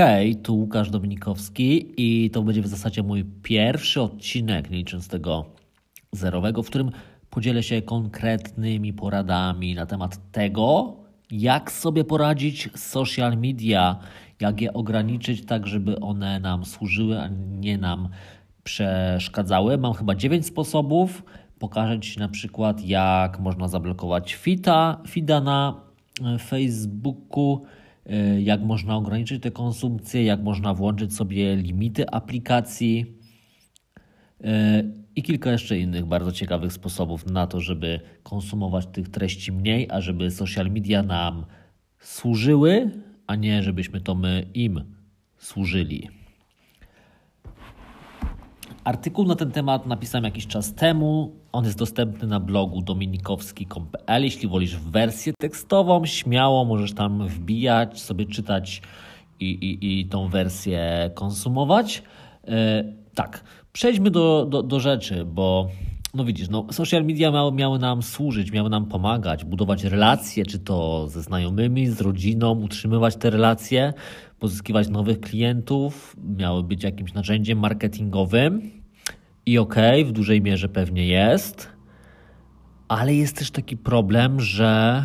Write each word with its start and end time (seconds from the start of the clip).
Hej, 0.00 0.36
tu 0.36 0.56
Łukasz 0.56 0.90
Dominikowski 0.90 1.94
i 1.96 2.30
to 2.30 2.42
będzie 2.42 2.62
w 2.62 2.66
zasadzie 2.66 3.02
mój 3.02 3.24
pierwszy 3.24 4.02
odcinek, 4.02 4.70
licząc 4.70 5.08
tego 5.08 5.44
zerowego, 6.12 6.62
w 6.62 6.66
którym 6.66 6.90
podzielę 7.30 7.62
się 7.62 7.82
konkretnymi 7.82 8.92
poradami 8.92 9.74
na 9.74 9.86
temat 9.86 10.32
tego, 10.32 10.96
jak 11.30 11.72
sobie 11.72 12.04
poradzić 12.04 12.68
z 12.74 12.86
social 12.86 13.38
media, 13.38 13.98
jak 14.40 14.60
je 14.60 14.72
ograniczyć 14.72 15.46
tak, 15.46 15.66
żeby 15.66 16.00
one 16.00 16.40
nam 16.40 16.64
służyły, 16.64 17.20
a 17.20 17.28
nie 17.60 17.78
nam 17.78 18.08
przeszkadzały. 18.64 19.78
Mam 19.78 19.94
chyba 19.94 20.14
9 20.14 20.46
sposobów. 20.46 21.22
Pokażę 21.58 22.00
Ci 22.00 22.18
na 22.18 22.28
przykład, 22.28 22.84
jak 22.84 23.40
można 23.40 23.68
zablokować 23.68 24.34
fita, 24.34 25.02
fida 25.08 25.40
na 25.40 25.80
Facebooku, 26.38 27.66
jak 28.40 28.60
można 28.60 28.96
ograniczyć 28.96 29.42
tę 29.42 29.50
konsumpcję, 29.50 30.24
jak 30.24 30.42
można 30.42 30.74
włączyć 30.74 31.14
sobie 31.14 31.56
limity 31.56 32.10
aplikacji 32.10 33.06
y, 34.40 34.44
i 35.16 35.22
kilka 35.22 35.52
jeszcze 35.52 35.78
innych 35.78 36.06
bardzo 36.06 36.32
ciekawych 36.32 36.72
sposobów 36.72 37.26
na 37.26 37.46
to, 37.46 37.60
żeby 37.60 38.00
konsumować 38.22 38.86
tych 38.86 39.08
treści 39.08 39.52
mniej, 39.52 39.88
a 39.90 40.00
żeby 40.00 40.30
social 40.30 40.70
media 40.70 41.02
nam 41.02 41.46
służyły, 41.98 42.90
a 43.26 43.36
nie 43.36 43.62
żebyśmy 43.62 44.00
to 44.00 44.14
my 44.14 44.46
im 44.54 44.80
służyli. 45.38 46.17
Artykuł 48.88 49.24
na 49.24 49.34
ten 49.34 49.50
temat 49.50 49.86
napisałem 49.86 50.24
jakiś 50.24 50.46
czas 50.46 50.74
temu. 50.74 51.32
On 51.52 51.64
jest 51.64 51.78
dostępny 51.78 52.28
na 52.28 52.40
blogu 52.40 52.82
dominikowski.pl. 52.82 54.24
Jeśli 54.24 54.48
wolisz 54.48 54.76
wersję 54.76 55.32
tekstową, 55.38 56.06
śmiało 56.06 56.64
możesz 56.64 56.94
tam 56.94 57.28
wbijać, 57.28 58.00
sobie 58.00 58.26
czytać 58.26 58.82
i, 59.40 59.50
i, 59.50 60.00
i 60.00 60.06
tą 60.06 60.28
wersję 60.28 61.10
konsumować. 61.14 62.02
Yy, 62.44 62.52
tak, 63.14 63.44
przejdźmy 63.72 64.10
do, 64.10 64.46
do, 64.50 64.62
do 64.62 64.80
rzeczy, 64.80 65.24
bo 65.24 65.68
no 66.14 66.24
widzisz, 66.24 66.48
no, 66.48 66.66
social 66.70 67.04
media 67.04 67.30
miały, 67.30 67.52
miały 67.52 67.78
nam 67.78 68.02
służyć, 68.02 68.52
miały 68.52 68.70
nam 68.70 68.86
pomagać, 68.86 69.44
budować 69.44 69.84
relacje, 69.84 70.46
czy 70.46 70.58
to 70.58 71.08
ze 71.08 71.22
znajomymi, 71.22 71.86
z 71.86 72.00
rodziną, 72.00 72.60
utrzymywać 72.60 73.16
te 73.16 73.30
relacje, 73.30 73.92
pozyskiwać 74.38 74.88
nowych 74.88 75.20
klientów, 75.20 76.16
miały 76.36 76.62
być 76.62 76.84
jakimś 76.84 77.14
narzędziem 77.14 77.58
marketingowym. 77.58 78.77
I 79.48 79.58
okej, 79.58 80.02
okay, 80.02 80.04
w 80.04 80.12
dużej 80.12 80.42
mierze 80.42 80.68
pewnie 80.68 81.06
jest, 81.06 81.68
ale 82.88 83.14
jest 83.14 83.36
też 83.36 83.50
taki 83.50 83.76
problem, 83.76 84.40
że 84.40 85.04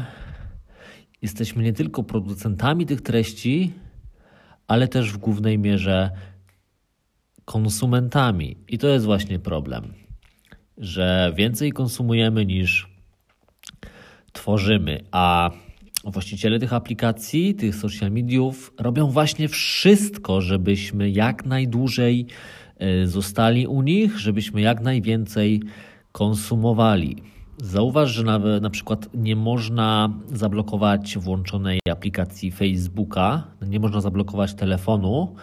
jesteśmy 1.21 1.63
nie 1.63 1.73
tylko 1.73 2.03
producentami 2.03 2.85
tych 2.85 3.01
treści, 3.01 3.73
ale 4.67 4.87
też 4.87 5.11
w 5.11 5.17
głównej 5.17 5.59
mierze 5.59 6.11
konsumentami. 7.45 8.57
I 8.67 8.77
to 8.77 8.87
jest 8.87 9.05
właśnie 9.05 9.39
problem, 9.39 9.93
że 10.77 11.33
więcej 11.35 11.71
konsumujemy 11.71 12.45
niż 12.45 12.87
tworzymy, 14.33 15.03
a 15.11 15.51
właściciele 16.03 16.59
tych 16.59 16.73
aplikacji, 16.73 17.55
tych 17.55 17.75
social 17.75 18.11
mediów 18.11 18.73
robią 18.79 19.07
właśnie 19.07 19.47
wszystko, 19.47 20.41
żebyśmy 20.41 21.09
jak 21.09 21.45
najdłużej 21.45 22.27
zostali 23.05 23.67
u 23.67 23.81
nich, 23.81 24.19
żebyśmy 24.19 24.61
jak 24.61 24.81
najwięcej 24.81 25.61
konsumowali. 26.11 27.23
Zauważ, 27.57 28.11
że 28.11 28.23
na, 28.23 28.39
na 28.39 28.69
przykład 28.69 29.09
nie 29.13 29.35
można 29.35 30.09
zablokować 30.33 31.17
włączonej 31.17 31.79
aplikacji 31.91 32.51
Facebooka, 32.51 33.43
nie 33.67 33.79
można 33.79 34.01
zablokować 34.01 34.53
telefonu 34.53 35.35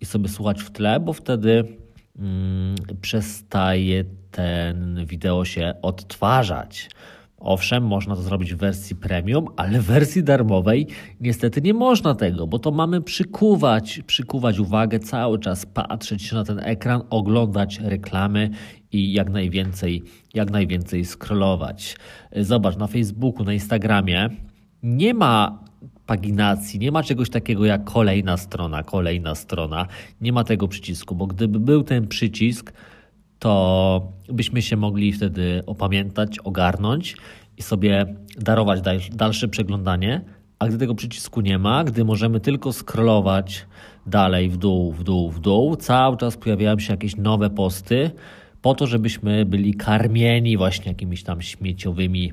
i 0.00 0.04
sobie 0.04 0.28
słuchać 0.28 0.62
w 0.62 0.70
tle, 0.70 1.00
bo 1.00 1.12
wtedy 1.12 1.64
mm, 2.18 2.74
przestaje 3.00 4.04
ten 4.30 5.06
wideo 5.06 5.44
się 5.44 5.74
odtwarzać. 5.82 6.90
Owszem, 7.40 7.86
można 7.86 8.16
to 8.16 8.22
zrobić 8.22 8.54
w 8.54 8.56
wersji 8.56 8.96
premium, 8.96 9.46
ale 9.56 9.80
w 9.80 9.84
wersji 9.84 10.22
darmowej 10.22 10.86
niestety 11.20 11.60
nie 11.60 11.74
można 11.74 12.14
tego, 12.14 12.46
bo 12.46 12.58
to 12.58 12.70
mamy 12.70 13.00
przykuwać, 13.00 14.00
przykuwać 14.06 14.58
uwagę, 14.58 14.98
cały 14.98 15.38
czas 15.38 15.66
patrzeć 15.66 16.32
na 16.32 16.44
ten 16.44 16.58
ekran, 16.58 17.02
oglądać 17.10 17.78
reklamy 17.78 18.50
i 18.92 19.12
jak 19.12 19.30
najwięcej, 19.30 20.02
jak 20.34 20.50
najwięcej 20.50 21.04
scrollować. 21.04 21.96
Zobacz, 22.36 22.76
na 22.76 22.86
Facebooku, 22.86 23.44
na 23.44 23.52
Instagramie 23.52 24.28
nie 24.82 25.14
ma 25.14 25.64
paginacji, 26.06 26.78
nie 26.78 26.92
ma 26.92 27.02
czegoś 27.02 27.30
takiego 27.30 27.64
jak 27.64 27.84
kolejna 27.84 28.36
strona, 28.36 28.82
kolejna 28.82 29.34
strona, 29.34 29.86
nie 30.20 30.32
ma 30.32 30.44
tego 30.44 30.68
przycisku, 30.68 31.14
bo 31.14 31.26
gdyby 31.26 31.60
był 31.60 31.82
ten 31.82 32.08
przycisk, 32.08 32.72
to 33.40 34.12
byśmy 34.28 34.62
się 34.62 34.76
mogli 34.76 35.12
wtedy 35.12 35.62
opamiętać, 35.66 36.38
ogarnąć 36.38 37.16
i 37.56 37.62
sobie 37.62 38.14
darować 38.36 38.80
dalsze 39.12 39.48
przeglądanie. 39.48 40.20
A 40.58 40.68
gdy 40.68 40.78
tego 40.78 40.94
przycisku 40.94 41.40
nie 41.40 41.58
ma, 41.58 41.84
gdy 41.84 42.04
możemy 42.04 42.40
tylko 42.40 42.72
scrollować 42.72 43.66
dalej 44.06 44.50
w 44.50 44.56
dół, 44.56 44.92
w 44.92 45.04
dół, 45.04 45.30
w 45.30 45.40
dół, 45.40 45.76
cały 45.76 46.16
czas 46.16 46.36
pojawiają 46.36 46.78
się 46.78 46.92
jakieś 46.92 47.16
nowe 47.16 47.50
posty, 47.50 48.10
po 48.62 48.74
to, 48.74 48.86
żebyśmy 48.86 49.44
byli 49.44 49.74
karmieni 49.74 50.56
właśnie 50.56 50.88
jakimiś 50.88 51.22
tam 51.22 51.42
śmieciowymi 51.42 52.32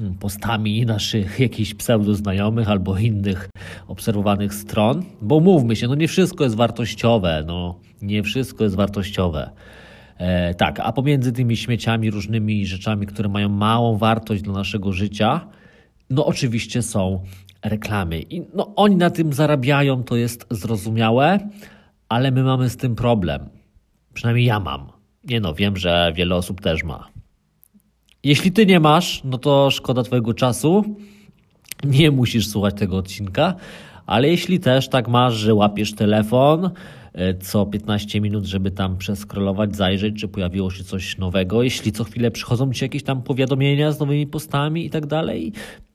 mm, 0.00 0.14
postami 0.14 0.86
naszych 0.86 1.40
jakichś 1.48 1.74
pseudoznajomych 1.74 2.70
albo 2.70 2.98
innych 2.98 3.50
obserwowanych 3.88 4.54
stron. 4.54 5.02
Bo 5.22 5.40
mówmy 5.40 5.76
się, 5.76 5.88
no 5.88 5.94
nie 5.94 6.08
wszystko 6.08 6.44
jest 6.44 6.56
wartościowe, 6.56 7.44
no 7.46 7.78
nie 8.02 8.22
wszystko 8.22 8.64
jest 8.64 8.76
wartościowe. 8.76 9.50
E, 10.18 10.54
tak, 10.54 10.80
a 10.80 10.92
pomiędzy 10.92 11.32
tymi 11.32 11.56
śmieciami, 11.56 12.10
różnymi 12.10 12.66
rzeczami, 12.66 13.06
które 13.06 13.28
mają 13.28 13.48
małą 13.48 13.98
wartość 13.98 14.42
dla 14.42 14.52
naszego 14.52 14.92
życia, 14.92 15.46
no 16.10 16.26
oczywiście 16.26 16.82
są 16.82 17.24
reklamy. 17.64 18.20
I 18.20 18.42
no, 18.54 18.72
oni 18.76 18.96
na 18.96 19.10
tym 19.10 19.32
zarabiają, 19.32 20.04
to 20.04 20.16
jest 20.16 20.46
zrozumiałe, 20.50 21.38
ale 22.08 22.30
my 22.30 22.42
mamy 22.42 22.70
z 22.70 22.76
tym 22.76 22.94
problem. 22.94 23.48
Przynajmniej 24.14 24.46
ja 24.46 24.60
mam. 24.60 24.92
Nie 25.24 25.40
no, 25.40 25.54
wiem, 25.54 25.76
że 25.76 26.12
wiele 26.16 26.34
osób 26.34 26.60
też 26.60 26.84
ma. 26.84 27.08
Jeśli 28.24 28.52
ty 28.52 28.66
nie 28.66 28.80
masz, 28.80 29.20
no 29.24 29.38
to 29.38 29.70
szkoda 29.70 30.02
twojego 30.02 30.34
czasu. 30.34 30.96
Nie 31.84 32.10
musisz 32.10 32.48
słuchać 32.48 32.74
tego 32.74 32.96
odcinka, 32.96 33.54
ale 34.06 34.28
jeśli 34.28 34.60
też 34.60 34.88
tak 34.88 35.08
masz, 35.08 35.34
że 35.34 35.54
łapiesz 35.54 35.94
telefon, 35.94 36.70
co 37.40 37.66
15 37.66 38.20
minut, 38.20 38.44
żeby 38.44 38.70
tam 38.70 38.96
przeskrolować, 38.96 39.76
zajrzeć, 39.76 40.20
czy 40.20 40.28
pojawiło 40.28 40.70
się 40.70 40.84
coś 40.84 41.18
nowego. 41.18 41.62
Jeśli 41.62 41.92
co 41.92 42.04
chwilę 42.04 42.30
przychodzą 42.30 42.72
ci 42.72 42.84
jakieś 42.84 43.02
tam 43.02 43.22
powiadomienia 43.22 43.92
z 43.92 44.00
nowymi 44.00 44.26
postami 44.26 44.86
i 44.86 44.90
tak 44.90 45.06
dalej. 45.06 45.52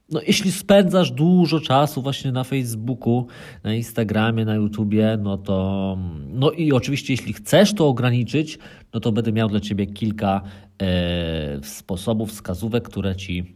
No, 0.10 0.22
jeśli 0.28 0.52
spędzasz 0.52 1.12
dużo 1.12 1.60
czasu 1.60 2.02
właśnie 2.02 2.32
na 2.32 2.44
Facebooku, 2.44 3.28
na 3.64 3.74
Instagramie, 3.74 4.46
na 4.46 4.56
YouTubie, 4.56 5.18
no 5.22 5.38
to 5.38 5.98
no 6.30 6.52
i 6.52 6.72
oczywiście 6.72 7.14
jeśli 7.14 7.34
chcesz 7.34 7.74
to 7.74 7.88
ograniczyć, 7.88 8.60
no 8.94 9.00
to 9.00 9.12
będę 9.12 9.32
miał 9.32 9.50
dla 9.50 9.60
ciebie 9.60 9.86
kilka 9.88 10.42
e, 10.82 11.64
sposobów, 11.64 12.30
wskazówek, 12.30 12.84
które 12.84 13.16
ci 13.16 13.56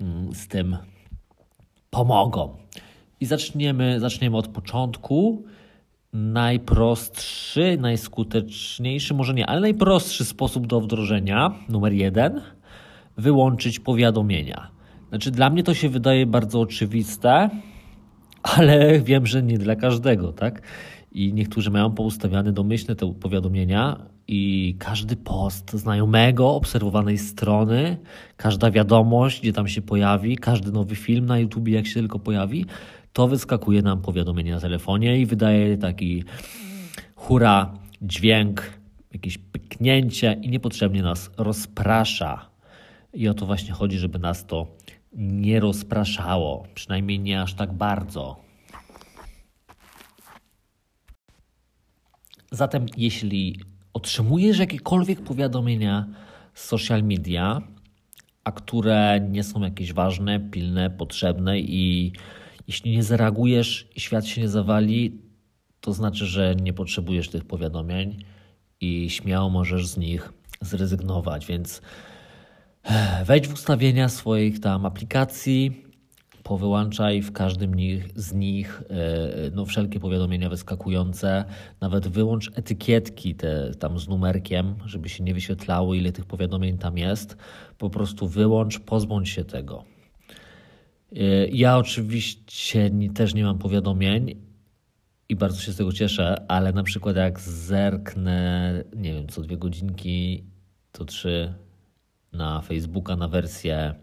mm, 0.00 0.34
z 0.34 0.48
tym 0.48 0.76
pomogą. 1.90 2.56
I 3.20 3.26
zaczniemy, 3.26 4.00
zaczniemy 4.00 4.36
od 4.36 4.48
początku 4.48 5.44
najprostszy, 6.12 7.78
najskuteczniejszy, 7.80 9.14
może 9.14 9.34
nie, 9.34 9.46
ale 9.46 9.60
najprostszy 9.60 10.24
sposób 10.24 10.66
do 10.66 10.80
wdrożenia, 10.80 11.54
numer 11.68 11.92
jeden, 11.92 12.40
wyłączyć 13.16 13.80
powiadomienia. 13.80 14.70
Znaczy, 15.08 15.30
dla 15.30 15.50
mnie 15.50 15.62
to 15.62 15.74
się 15.74 15.88
wydaje 15.88 16.26
bardzo 16.26 16.60
oczywiste, 16.60 17.50
ale 18.42 19.00
wiem, 19.00 19.26
że 19.26 19.42
nie 19.42 19.58
dla 19.58 19.76
każdego, 19.76 20.32
tak? 20.32 20.62
I 21.12 21.32
niektórzy 21.32 21.70
mają 21.70 21.90
poustawiane 21.90 22.52
domyślne 22.52 22.96
te 22.96 23.14
powiadomienia, 23.14 24.12
i 24.28 24.76
każdy 24.78 25.16
post 25.16 25.72
znajomego, 25.72 26.54
obserwowanej 26.54 27.18
strony, 27.18 27.96
każda 28.36 28.70
wiadomość, 28.70 29.40
gdzie 29.40 29.52
tam 29.52 29.68
się 29.68 29.82
pojawi, 29.82 30.36
każdy 30.36 30.72
nowy 30.72 30.96
film 30.96 31.26
na 31.26 31.38
YouTube, 31.38 31.68
jak 31.68 31.86
się 31.86 31.94
tylko 31.94 32.18
pojawi, 32.18 32.66
to 33.12 33.28
wyskakuje 33.28 33.82
nam 33.82 34.02
powiadomienie 34.02 34.52
na 34.52 34.60
telefonie 34.60 35.18
i 35.18 35.26
wydaje 35.26 35.78
taki 35.78 36.24
hura 37.14 37.74
dźwięk, 38.02 38.62
jakieś 39.12 39.38
pyknięcie 39.38 40.38
i 40.42 40.48
niepotrzebnie 40.48 41.02
nas 41.02 41.30
rozprasza. 41.36 42.50
I 43.14 43.28
o 43.28 43.34
to 43.34 43.46
właśnie 43.46 43.72
chodzi, 43.72 43.98
żeby 43.98 44.18
nas 44.18 44.46
to 44.46 44.66
nie 45.12 45.60
rozpraszało, 45.60 46.66
przynajmniej 46.74 47.20
nie 47.20 47.42
aż 47.42 47.54
tak 47.54 47.72
bardzo. 47.72 48.36
Zatem, 52.50 52.86
jeśli 52.96 53.60
otrzymujesz 53.92 54.58
jakiekolwiek 54.58 55.20
powiadomienia 55.20 56.06
z 56.54 56.64
social 56.64 57.02
media, 57.02 57.62
a 58.44 58.52
które 58.52 59.26
nie 59.30 59.44
są 59.44 59.60
jakieś 59.60 59.92
ważne, 59.92 60.40
pilne, 60.40 60.90
potrzebne 60.90 61.60
i 61.60 62.12
jeśli 62.66 62.92
nie 62.92 63.02
zareagujesz 63.02 63.88
i 63.96 64.00
świat 64.00 64.26
się 64.26 64.40
nie 64.40 64.48
zawali, 64.48 65.20
to 65.80 65.92
znaczy, 65.92 66.26
że 66.26 66.54
nie 66.54 66.72
potrzebujesz 66.72 67.28
tych 67.28 67.44
powiadomień 67.44 68.24
i 68.80 69.10
śmiało 69.10 69.50
możesz 69.50 69.86
z 69.86 69.96
nich 69.96 70.32
zrezygnować. 70.60 71.46
Więc 71.46 71.82
eh, 72.82 73.24
wejdź 73.24 73.48
w 73.48 73.52
ustawienia 73.52 74.08
swoich 74.08 74.60
tam 74.60 74.86
aplikacji, 74.86 75.92
powyłączaj 76.42 77.22
w 77.22 77.32
każdym 77.32 77.72
z 78.16 78.32
nich 78.32 78.82
e, 78.90 79.50
no, 79.52 79.66
wszelkie 79.66 80.00
powiadomienia 80.00 80.48
wyskakujące, 80.48 81.44
nawet 81.80 82.08
wyłącz 82.08 82.50
etykietki 82.54 83.34
te 83.34 83.74
tam 83.74 83.98
z 83.98 84.08
numerkiem, 84.08 84.74
żeby 84.86 85.08
się 85.08 85.24
nie 85.24 85.34
wyświetlało, 85.34 85.94
ile 85.94 86.12
tych 86.12 86.26
powiadomień 86.26 86.78
tam 86.78 86.98
jest. 86.98 87.36
Po 87.78 87.90
prostu 87.90 88.28
wyłącz, 88.28 88.78
pozbądź 88.78 89.28
się 89.28 89.44
tego. 89.44 89.91
E, 91.16 91.46
ja 91.46 91.76
oczywiście 91.76 92.90
też 93.14 93.34
nie 93.34 93.44
mam 93.44 93.58
powiadomień 93.58 94.36
i 95.28 95.36
bardzo 95.36 95.60
się 95.60 95.72
z 95.72 95.76
tego 95.76 95.92
cieszę, 95.92 96.44
ale 96.48 96.72
na 96.72 96.82
przykład 96.82 97.16
jak 97.16 97.40
zerknę, 97.40 98.84
nie 98.96 99.14
wiem, 99.14 99.28
co 99.28 99.40
dwie 99.40 99.56
godzinki, 99.56 100.44
to 100.92 101.04
trzy 101.04 101.54
na 102.32 102.60
Facebooka 102.60 103.16
na 103.16 103.28
wersję 103.28 103.94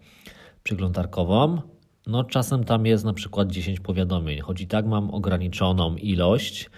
przeglądarkową, 0.64 1.62
no 2.08 2.24
czasem 2.24 2.64
tam 2.64 2.86
jest 2.86 3.06
na 3.06 3.14
przykład 3.14 3.52
10 3.52 3.80
powiadomień, 3.80 4.40
choć 4.40 4.62
i 4.62 4.68
tak 4.68 4.86
mam 4.86 5.12
ograniczoną 5.12 5.96
ilość, 5.96 6.70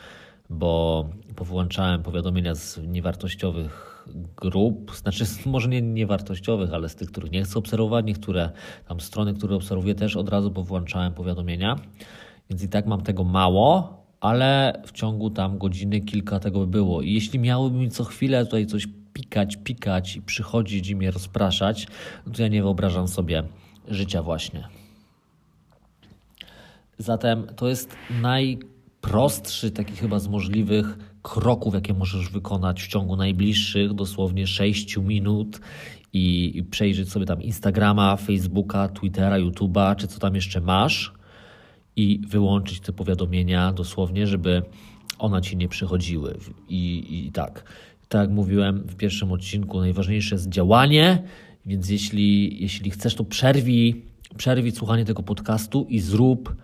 bo 0.50 1.10
powyłączałem 1.36 2.04
powiadomienia 2.04 2.56
z 2.56 2.80
niewartościowych 2.88 3.91
grup, 4.36 4.96
znaczy 4.96 5.26
może 5.46 5.70
nie 5.70 5.82
niewartościowych, 5.82 6.74
ale 6.74 6.90
z 6.90 6.96
tych, 6.96 7.12
których 7.12 7.32
nie 7.32 7.44
chcę 7.44 7.60
obserwować, 7.60 8.06
niektóre 8.06 8.52
tam 8.88 9.00
strony, 9.00 9.34
które 9.34 9.56
obserwuję 9.56 9.96
też 9.96 10.16
od 10.16 10.30
razu 10.30 10.52
powyłączałem 10.52 11.14
powiadomienia, 11.14 11.76
więc 12.50 12.64
i 12.64 12.70
tak 12.70 12.86
mam 12.86 13.02
tego 13.02 13.24
mało, 13.24 14.02
ale 14.22 14.82
w 14.86 14.92
ciągu 14.92 15.30
tam 15.30 15.58
godziny 15.58 16.02
kilka 16.02 16.40
tego 16.40 16.60
by 16.60 16.68
było. 16.68 17.02
I 17.02 17.14
jeśli 17.14 17.40
miałyby 17.40 17.78
mi 17.78 17.90
co 17.90 18.04
chwilę 18.04 18.46
tutaj 18.46 18.66
coś 18.66 18.88
pikać, 19.14 19.58
pikać 19.58 20.16
i 20.16 20.22
przychodzić 20.22 20.90
i 20.90 20.96
mnie 20.96 21.12
rozpraszać, 21.12 21.88
no 22.28 22.34
to 22.34 22.42
ja 22.42 22.48
nie 22.48 22.62
wyobrażam 22.62 23.08
sobie 23.08 23.44
życia 23.88 24.24
właśnie. 24.24 24.68
Zatem 26.98 27.48
to 27.56 27.68
jest 27.70 27.96
najprostszy 28.22 29.72
taki 29.72 29.96
chyba 29.96 30.20
z 30.20 30.28
możliwych 30.28 31.11
kroków, 31.22 31.74
jakie 31.74 31.94
możesz 31.94 32.30
wykonać 32.30 32.84
w 32.84 32.88
ciągu 32.88 33.16
najbliższych 33.16 33.94
dosłownie 33.94 34.48
6 34.48 34.98
minut 34.98 35.60
i, 36.14 36.52
i 36.58 36.64
przejrzeć 36.64 37.10
sobie 37.10 37.26
tam 37.26 37.42
Instagrama, 37.42 38.18
Facebooka, 38.18 38.88
Twittera, 38.88 39.36
YouTube'a, 39.40 39.96
czy 39.96 40.08
co 40.08 40.20
tam 40.20 40.36
jeszcze 40.36 40.62
masz 40.62 41.14
i 41.96 42.22
wyłączyć 42.28 42.80
te 42.80 42.94
powiadomienia 42.94 43.74
dosłownie, 43.74 44.28
żeby 44.28 44.62
one 45.20 45.42
ci 45.42 45.58
nie 45.58 45.68
przychodziły. 45.68 46.38
I, 46.70 47.06
I 47.28 47.32
tak, 47.32 47.64
tak 48.10 48.22
jak 48.22 48.30
mówiłem 48.30 48.84
w 48.88 48.96
pierwszym 48.96 49.32
odcinku, 49.32 49.80
najważniejsze 49.80 50.36
jest 50.36 50.50
działanie, 50.50 51.24
więc 51.66 51.90
jeśli, 51.90 52.62
jeśli 52.62 52.92
chcesz, 52.92 53.16
to 53.16 53.24
przerwij, 53.24 54.06
przerwij 54.38 54.72
słuchanie 54.72 55.06
tego 55.06 55.24
podcastu 55.24 55.86
i 55.90 56.00
zrób 56.00 56.56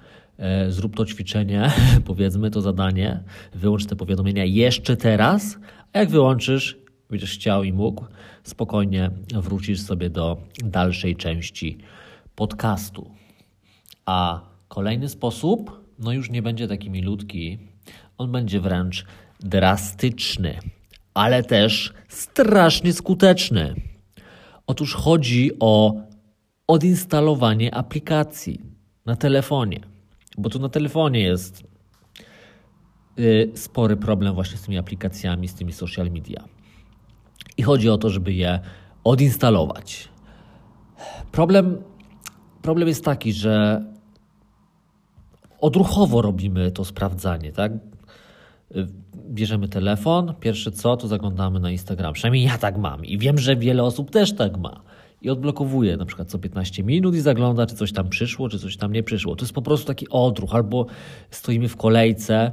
zrób 0.70 0.96
to 0.96 1.06
ćwiczenie, 1.06 1.72
powiedzmy 2.06 2.52
to 2.52 2.62
zadanie, 2.62 3.24
wyłącz 3.56 3.86
te 3.86 3.96
powiadomienia 3.96 4.46
jeszcze 4.46 4.98
teraz, 4.98 5.58
a 5.94 6.00
jak 6.00 6.10
wyłączysz, 6.10 6.78
będziesz 7.10 7.34
chciał 7.34 7.64
i 7.64 7.74
mógł, 7.74 8.06
spokojnie 8.44 9.12
wrócisz 9.34 9.82
sobie 9.82 10.10
do 10.10 10.38
dalszej 10.64 11.16
części 11.16 11.78
podcastu. 12.36 13.12
A 14.06 14.42
kolejny 14.68 15.10
sposób, 15.10 15.86
no 16.00 16.12
już 16.12 16.30
nie 16.30 16.42
będzie 16.42 16.68
taki 16.68 16.90
milutki, 16.90 17.58
on 18.18 18.32
będzie 18.32 18.60
wręcz 18.60 19.06
drastyczny, 19.40 20.60
ale 21.14 21.44
też 21.44 21.94
strasznie 22.08 22.94
skuteczny. 22.94 23.76
Otóż 24.68 24.94
chodzi 24.94 25.52
o 25.60 25.94
odinstalowanie 26.68 27.76
aplikacji 27.76 28.62
na 29.06 29.16
telefonie. 29.16 29.97
Bo 30.38 30.50
tu 30.50 30.60
na 30.60 30.70
telefonie 30.70 31.20
jest 31.20 31.64
y, 33.20 33.52
spory 33.56 33.98
problem 33.98 34.34
właśnie 34.34 34.58
z 34.58 34.62
tymi 34.62 34.78
aplikacjami, 34.78 35.48
z 35.48 35.56
tymi 35.56 35.74
social 35.74 36.12
media. 36.12 36.44
I 37.58 37.64
chodzi 37.64 37.90
o 37.90 37.98
to, 37.98 38.10
żeby 38.10 38.34
je 38.34 38.60
odinstalować. 39.04 40.10
Problem, 41.32 41.78
problem 42.62 42.88
jest 42.88 43.06
taki, 43.06 43.34
że 43.34 43.86
odruchowo 45.62 46.22
robimy 46.22 46.72
to 46.72 46.86
sprawdzanie, 46.86 47.52
tak? 47.52 47.72
Y, 47.72 48.88
bierzemy 49.16 49.68
telefon, 49.68 50.34
pierwsze 50.40 50.72
co, 50.72 50.98
to 50.98 51.08
zaglądamy 51.08 51.60
na 51.60 51.72
Instagram. 51.72 52.14
Przynajmniej 52.14 52.44
ja 52.44 52.58
tak 52.58 52.78
mam 52.78 53.06
i 53.06 53.18
wiem, 53.18 53.38
że 53.38 53.56
wiele 53.56 53.84
osób 53.84 54.12
też 54.12 54.36
tak 54.36 54.58
ma 54.58 54.82
i 55.22 55.30
odblokowuje 55.30 55.98
na 55.98 56.06
przykład 56.06 56.30
co 56.30 56.40
15 56.40 56.84
minut 56.84 57.16
i 57.16 57.20
zagląda, 57.20 57.66
czy 57.66 57.76
coś 57.76 57.92
tam 57.92 58.10
przyszło, 58.10 58.50
czy 58.50 58.60
coś 58.60 58.78
tam 58.78 58.94
nie 58.94 59.04
przyszło. 59.04 59.36
To 59.36 59.46
jest 59.46 59.54
po 59.54 59.62
prostu 59.62 59.88
taki 59.88 60.10
odruch, 60.10 60.56
albo 60.56 60.86
stoimy 61.32 61.68
w 61.68 61.78
kolejce, 61.78 62.52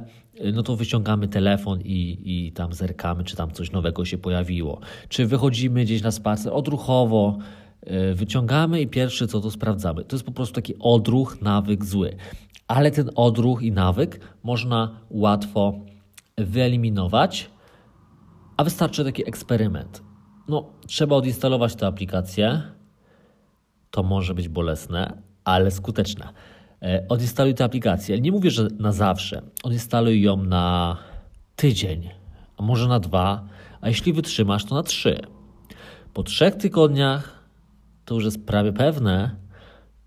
no 0.53 0.63
to 0.63 0.75
wyciągamy 0.75 1.27
telefon 1.27 1.81
i, 1.81 2.17
i 2.25 2.51
tam 2.51 2.73
zerkamy, 2.73 3.23
czy 3.23 3.35
tam 3.35 3.51
coś 3.51 3.71
nowego 3.71 4.05
się 4.05 4.17
pojawiło. 4.17 4.79
Czy 5.09 5.25
wychodzimy 5.25 5.83
gdzieś 5.83 6.01
na 6.01 6.11
spacer 6.11 6.53
odruchowo, 6.53 7.37
y, 8.11 8.15
wyciągamy 8.15 8.81
i 8.81 8.87
pierwsze 8.87 9.27
co 9.27 9.41
to 9.41 9.51
sprawdzamy. 9.51 10.03
To 10.03 10.15
jest 10.15 10.25
po 10.25 10.31
prostu 10.31 10.55
taki 10.55 10.73
odruch, 10.79 11.41
nawyk 11.41 11.85
zły. 11.85 12.15
Ale 12.67 12.91
ten 12.91 13.09
odruch 13.15 13.61
i 13.61 13.71
nawyk 13.71 14.19
można 14.43 14.99
łatwo 15.09 15.79
wyeliminować, 16.37 17.49
a 18.57 18.63
wystarczy 18.63 19.03
taki 19.03 19.27
eksperyment. 19.27 20.04
No, 20.47 20.69
trzeba 20.87 21.15
odinstalować 21.15 21.75
tę 21.75 21.87
aplikację. 21.87 22.61
To 23.91 24.03
może 24.03 24.33
być 24.33 24.49
bolesne, 24.49 25.21
ale 25.43 25.71
skuteczne. 25.71 26.29
E, 26.81 27.05
odinstaluj 27.09 27.53
tę 27.53 27.63
aplikację. 27.63 28.21
Nie 28.21 28.31
mówię, 28.31 28.51
że 28.51 28.67
na 28.79 28.91
zawsze. 28.91 29.41
Odinstaluj 29.63 30.21
ją 30.21 30.43
na 30.43 30.97
tydzień, 31.55 32.09
a 32.57 32.63
może 32.63 32.87
na 32.87 32.99
dwa, 32.99 33.47
a 33.81 33.87
jeśli 33.87 34.13
wytrzymasz, 34.13 34.65
to 34.65 34.75
na 34.75 34.83
trzy. 34.83 35.19
Po 36.13 36.23
trzech 36.23 36.55
tygodniach 36.55 37.45
to 38.05 38.15
już 38.15 38.25
jest 38.25 38.45
prawie 38.45 38.73
pewne, 38.73 39.35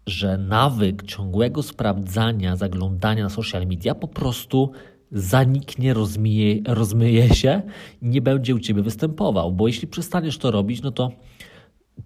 że 0.07 0.39
nawyk 0.39 1.03
ciągłego 1.03 1.63
sprawdzania, 1.63 2.57
zaglądania 2.57 3.25
na 3.25 3.31
social 3.31 3.67
media 3.67 3.95
po 3.95 4.09
prostu 4.09 4.73
zaniknie, 5.13 5.95
rozmyje, 5.95 6.63
rozmyje 6.67 7.35
się 7.35 7.63
i 8.03 8.09
nie 8.09 8.23
będzie 8.23 8.55
u 8.55 8.59
ciebie 8.59 8.83
występował. 8.83 9.53
Bo 9.53 9.67
jeśli 9.67 9.89
przestaniesz 9.89 10.39
to 10.39 10.51
robić, 10.51 10.83
no 10.83 10.91
to 10.91 11.11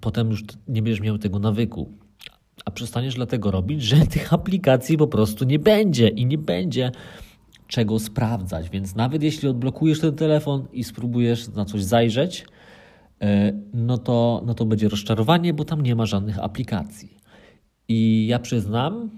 potem 0.00 0.30
już 0.30 0.44
nie 0.68 0.82
będziesz 0.82 1.00
miał 1.00 1.18
tego 1.18 1.38
nawyku. 1.38 1.92
A 2.64 2.70
przestaniesz 2.70 3.14
dlatego 3.14 3.50
robić, 3.50 3.82
że 3.82 3.96
tych 4.14 4.32
aplikacji 4.32 4.96
po 4.96 5.06
prostu 5.06 5.44
nie 5.44 5.58
będzie 5.58 6.08
i 6.08 6.26
nie 6.26 6.38
będzie 6.38 6.92
czego 7.66 7.98
sprawdzać. 7.98 8.70
Więc 8.70 8.94
nawet 8.94 9.22
jeśli 9.22 9.48
odblokujesz 9.48 10.00
ten 10.00 10.14
telefon 10.14 10.66
i 10.72 10.84
spróbujesz 10.84 11.48
na 11.48 11.64
coś 11.64 11.84
zajrzeć, 11.84 12.46
e, 13.20 13.52
no 13.74 13.98
to, 13.98 14.42
no 14.46 14.54
to 14.54 14.64
będzie 14.64 14.88
rozczarowanie, 14.88 15.54
bo 15.54 15.64
tam 15.64 15.80
nie 15.80 15.96
ma 15.96 16.06
żadnych 16.06 16.38
aplikacji. 16.38 17.18
I 17.88 18.26
ja 18.26 18.38
przyznam, 18.38 19.10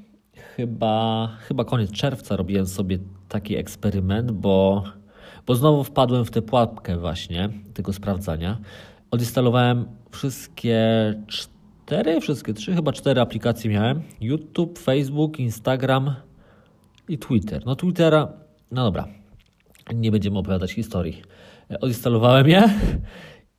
chyba, 0.57 1.29
chyba 1.41 1.65
koniec 1.65 1.91
czerwca 1.91 2.37
robiłem 2.37 2.67
sobie 2.67 2.99
taki 3.35 3.57
eksperyment, 3.57 4.33
bo, 4.33 4.85
bo 5.47 5.55
znowu 5.55 5.85
wpadłem 5.85 6.25
w 6.25 6.31
tę 6.31 6.43
pułapkę 6.43 6.99
właśnie 6.99 7.49
tego 7.75 7.93
sprawdzania. 7.93 8.59
Odinstalowałem 9.11 9.85
wszystkie 10.11 10.79
cztery, 11.27 12.21
wszystkie 12.21 12.55
trzy, 12.55 12.75
chyba 12.75 12.93
cztery 12.93 13.21
aplikacje 13.21 13.71
miałem. 13.71 14.03
YouTube, 14.21 14.79
Facebook, 14.79 15.39
Instagram 15.39 16.15
i 17.09 17.19
Twitter. 17.19 17.67
No 17.67 17.77
Twittera, 17.77 18.33
no 18.71 18.85
dobra, 18.85 19.09
nie 19.95 20.11
będziemy 20.11 20.39
opowiadać 20.39 20.73
historii. 20.73 21.23
Odinstalowałem 21.81 22.49
je 22.49 22.71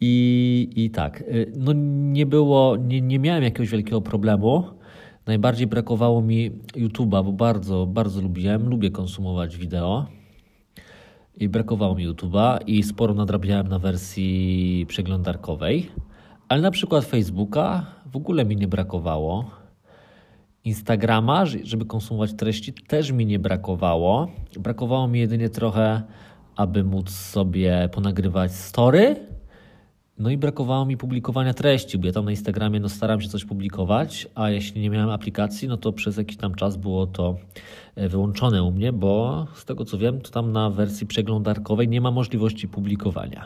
i, 0.01 0.69
i 0.75 0.89
tak, 0.89 1.23
no 1.57 1.73
nie 2.13 2.25
było, 2.25 2.77
nie, 2.77 3.01
nie 3.01 3.19
miałem 3.19 3.43
jakiegoś 3.43 3.69
wielkiego 3.69 4.01
problemu. 4.01 4.63
Najbardziej 5.25 5.67
brakowało 5.67 6.21
mi 6.21 6.51
YouTube'a, 6.51 7.23
bo 7.23 7.31
bardzo, 7.31 7.85
bardzo 7.85 8.21
lubiłem, 8.21 8.69
lubię 8.69 8.91
konsumować 8.91 9.57
wideo. 9.57 10.05
I 11.37 11.49
brakowało 11.49 11.95
mi 11.95 12.09
YouTube'a 12.09 12.57
i 12.67 12.83
sporo 12.83 13.13
nadrabiałem 13.13 13.67
na 13.67 13.79
wersji 13.79 14.85
przeglądarkowej. 14.87 15.91
Ale 16.49 16.61
na 16.61 16.71
przykład 16.71 17.05
Facebooka 17.05 17.85
w 18.05 18.15
ogóle 18.15 18.45
mi 18.45 18.55
nie 18.55 18.67
brakowało. 18.67 19.51
Instagrama, 20.63 21.45
żeby 21.45 21.85
konsumować 21.85 22.33
treści, 22.33 22.73
też 22.73 23.11
mi 23.11 23.25
nie 23.25 23.39
brakowało. 23.39 24.27
Brakowało 24.59 25.07
mi 25.07 25.19
jedynie 25.19 25.49
trochę, 25.49 26.01
aby 26.55 26.83
móc 26.83 27.09
sobie 27.09 27.89
ponagrywać 27.93 28.51
story 28.51 29.15
No 30.17 30.29
i 30.29 30.37
brakowało 30.37 30.85
mi 30.85 30.97
publikowania 30.97 31.53
treści, 31.53 31.97
bo 31.97 32.07
ja 32.07 32.13
tam 32.13 32.25
na 32.25 32.31
Instagramie 32.31 32.79
no 32.79 32.89
staram 32.89 33.21
się 33.21 33.29
coś 33.29 33.45
publikować, 33.45 34.27
a 34.35 34.49
jeśli 34.49 34.81
nie 34.81 34.89
miałem 34.89 35.09
aplikacji, 35.09 35.67
no 35.67 35.77
to 35.77 35.93
przez 35.93 36.17
jakiś 36.17 36.37
tam 36.37 36.55
czas 36.55 36.77
było 36.77 37.07
to 37.07 37.37
e, 37.95 38.09
wyłączone 38.09 38.63
u 38.63 38.71
mnie, 38.71 38.93
bo 38.93 39.47
z 39.55 39.65
tego 39.65 39.85
co 39.85 39.97
wiem, 39.97 40.21
to 40.21 40.31
tam 40.31 40.51
na 40.51 40.69
wersji 40.69 41.07
przeglądarkowej 41.07 41.87
nie 41.87 42.01
ma 42.01 42.11
możliwości 42.11 42.67
publikowania. 42.67 43.45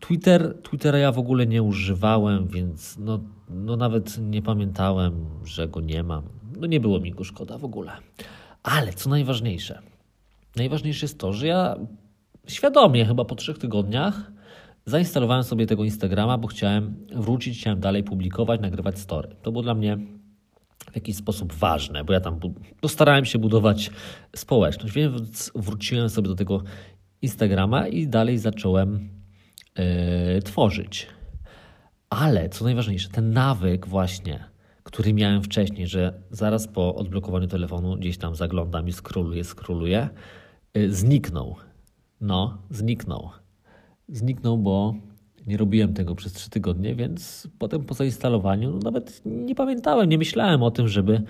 Twitter, 0.00 0.54
Twittera 0.62 0.98
ja 0.98 1.12
w 1.12 1.18
ogóle 1.18 1.46
nie 1.46 1.62
używałem, 1.62 2.48
więc 2.48 2.98
no, 2.98 3.20
no 3.50 3.76
nawet 3.76 4.18
nie 4.18 4.42
pamiętałem, 4.42 5.26
że 5.44 5.68
go 5.68 5.80
nie 5.80 6.02
mam. 6.02 6.22
No 6.60 6.66
nie 6.66 6.80
było 6.80 7.00
mi 7.00 7.10
go 7.10 7.24
szkoda 7.24 7.58
w 7.58 7.64
ogóle. 7.64 7.92
Ale 8.62 8.92
co 8.92 9.10
najważniejsze, 9.10 9.82
najważniejsze 10.56 11.04
jest 11.04 11.18
to, 11.18 11.32
że 11.32 11.46
ja 11.46 11.76
świadomie 12.46 13.06
chyba 13.06 13.24
po 13.24 13.34
trzech 13.34 13.58
tygodniach 13.58 14.35
zainstalowałem 14.86 15.44
sobie 15.44 15.66
tego 15.66 15.84
Instagrama, 15.84 16.38
bo 16.38 16.48
chciałem 16.48 17.06
wrócić, 17.14 17.58
chciałem 17.58 17.80
dalej 17.80 18.04
publikować, 18.04 18.60
nagrywać 18.60 18.98
story. 18.98 19.36
To 19.42 19.52
było 19.52 19.62
dla 19.62 19.74
mnie 19.74 19.98
w 20.92 20.94
jakiś 20.94 21.16
sposób 21.16 21.52
ważne, 21.52 22.04
bo 22.04 22.12
ja 22.12 22.20
tam 22.20 22.40
no, 22.82 22.88
starałem 22.88 23.24
się 23.24 23.38
budować 23.38 23.90
społeczność, 24.36 24.94
więc 24.94 25.52
wróciłem 25.54 26.10
sobie 26.10 26.28
do 26.28 26.34
tego 26.34 26.62
Instagrama 27.22 27.88
i 27.88 28.08
dalej 28.08 28.38
zacząłem 28.38 29.08
yy, 29.78 30.42
tworzyć. 30.42 31.06
Ale 32.10 32.48
co 32.48 32.64
najważniejsze, 32.64 33.08
ten 33.08 33.30
nawyk 33.30 33.86
właśnie, 33.86 34.44
który 34.82 35.12
miałem 35.12 35.42
wcześniej, 35.42 35.86
że 35.86 36.22
zaraz 36.30 36.68
po 36.68 36.94
odblokowaniu 36.94 37.46
telefonu 37.46 37.96
gdzieś 37.96 38.18
tam 38.18 38.34
zaglądam 38.34 38.88
i 38.88 38.92
skroluję, 38.92 39.44
skroluję, 39.44 40.08
yy, 40.74 40.92
zniknął. 40.92 41.56
No, 42.20 42.58
zniknął. 42.70 43.30
Zniknął, 44.08 44.58
bo 44.58 44.94
nie 45.46 45.56
robiłem 45.56 45.94
tego 45.94 46.14
przez 46.14 46.32
trzy 46.32 46.50
tygodnie, 46.50 46.94
więc 46.94 47.48
potem 47.58 47.84
po 47.84 47.94
zainstalowaniu 47.94 48.70
no 48.70 48.78
nawet 48.78 49.22
nie 49.24 49.54
pamiętałem, 49.54 50.08
nie 50.08 50.18
myślałem 50.18 50.62
o 50.62 50.70
tym, 50.70 50.88
żeby 50.88 51.22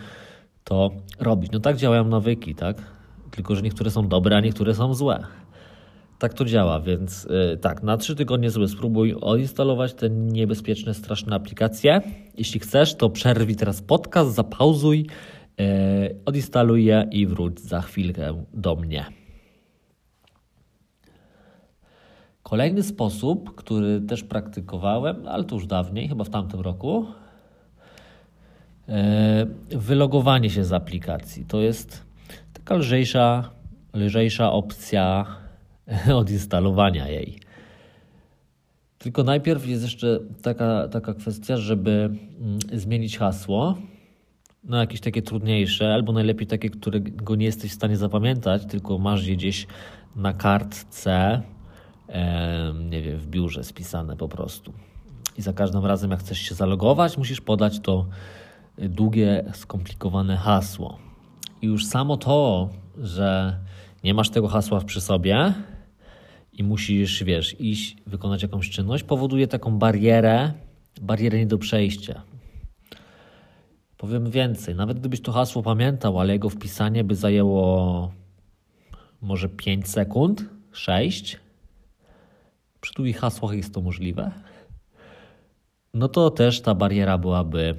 to 0.64 0.90
robić. 1.21 1.52
No 1.52 1.61
tak 1.61 1.76
działają 1.76 2.04
nawyki, 2.04 2.54
tak? 2.54 2.76
Tylko, 3.30 3.54
że 3.54 3.62
niektóre 3.62 3.90
są 3.90 4.09
dobre, 4.09 4.37
a 4.37 4.40
niektóre 4.40 4.75
są 4.75 4.95
złe. 4.95 5.25
Tak 6.18 6.35
to 6.35 6.45
działa, 6.45 6.80
więc 6.80 7.25
yy, 7.25 7.56
tak, 7.56 7.83
na 7.83 7.97
trzy 7.97 8.16
tygodnie 8.16 8.50
sobie 8.50 8.68
spróbuj 8.68 9.14
odinstalować 9.21 9.95
te 9.95 10.11
niebezpieczne, 10.11 10.95
straszne 10.95 11.37
aplikacje. 11.37 12.00
Jeśli 12.38 12.61
chcesz, 12.61 12.95
to 12.95 13.11
przerwij 13.11 13.56
teraz 13.56 13.83
podcast, 13.83 14.35
zapauzuj, 14.35 15.06
yy, 15.59 15.64
odinstaluj 16.25 16.85
je 16.85 17.09
i 17.11 17.26
wróć 17.26 17.61
za 17.61 17.80
chwilkę 17.80 18.45
do 18.54 18.76
mnie. 18.76 19.04
Kolejny 22.46 22.82
sposób, 22.82 23.54
który 23.54 24.00
też 24.00 24.24
praktykowałem, 24.24 25.28
ale 25.28 25.44
to 25.44 25.54
już 25.54 25.66
dawniej, 25.66 26.08
chyba 26.08 26.24
w 26.24 26.30
tamtym 26.30 26.60
roku, 26.60 27.06
e, 28.88 29.46
wylogowanie 29.68 30.50
się 30.50 30.64
z 30.64 30.72
aplikacji. 30.72 31.44
To 31.44 31.60
jest 31.60 32.04
taka 32.52 32.74
lżejsza, 32.74 33.50
lżejsza 33.94 34.52
opcja 34.52 35.26
odinstalowania 36.20 37.08
jej. 37.08 37.38
Tylko 38.98 39.22
najpierw 39.22 39.66
jest 39.66 39.82
jeszcze 39.82 40.20
taka, 40.42 40.88
taka 40.88 41.14
kwestia, 41.14 41.56
żeby 41.56 41.90
mm, 41.90 42.58
zmienić 42.72 43.18
hasło 43.18 43.78
na 44.64 44.80
jakieś 44.80 45.00
takie 45.00 45.22
trudniejsze, 45.22 45.94
albo 45.94 46.12
najlepiej 46.12 46.46
takie, 46.46 46.70
którego 46.70 47.36
nie 47.36 47.46
jesteś 47.46 47.70
w 47.70 47.74
stanie 47.74 47.96
zapamiętać, 47.96 48.66
tylko 48.66 48.98
masz 48.98 49.26
je 49.26 49.36
gdzieś 49.36 49.66
na 50.16 50.32
kartce 50.32 51.42
nie 52.90 53.02
wiem, 53.02 53.18
w 53.18 53.26
biurze 53.26 53.64
spisane 53.64 54.16
po 54.16 54.28
prostu. 54.28 54.72
I 55.38 55.42
za 55.42 55.52
każdym 55.52 55.86
razem, 55.86 56.10
jak 56.10 56.20
chcesz 56.20 56.38
się 56.38 56.54
zalogować, 56.54 57.18
musisz 57.18 57.40
podać 57.40 57.80
to 57.80 58.06
długie, 58.78 59.44
skomplikowane 59.54 60.36
hasło. 60.36 60.98
I 61.62 61.66
już 61.66 61.86
samo 61.86 62.16
to, 62.16 62.68
że 62.98 63.58
nie 64.04 64.14
masz 64.14 64.30
tego 64.30 64.48
hasła 64.48 64.80
przy 64.80 65.00
sobie 65.00 65.54
i 66.52 66.64
musisz, 66.64 67.25
wiesz, 67.25 67.60
iść, 67.60 67.96
wykonać 68.06 68.42
jakąś 68.42 68.70
czynność, 68.70 69.04
powoduje 69.04 69.48
taką 69.48 69.78
barierę, 69.78 70.52
barierę 71.00 71.38
nie 71.38 71.46
do 71.46 71.58
przejścia. 71.58 72.22
Powiem 73.96 74.30
więcej, 74.30 74.75
nawet 74.75 74.98
gdybyś 74.98 75.20
to 75.20 75.32
hasło 75.32 75.62
pamiętał, 75.62 76.20
ale 76.20 76.32
jego 76.32 76.50
wpisanie 76.50 77.04
by 77.04 77.14
zajęło 77.14 78.12
może 79.20 79.48
5 79.48 79.88
sekund, 79.88 80.44
6, 80.72 81.40
przy 82.87 82.95
długich 82.95 83.19
hasłach 83.19 83.57
jest 83.57 83.75
to 83.75 83.81
możliwe, 83.81 84.31
no 85.95 86.09
to 86.09 86.31
też 86.31 86.61
ta 86.61 86.75
bariera 86.75 87.19
byłaby 87.19 87.75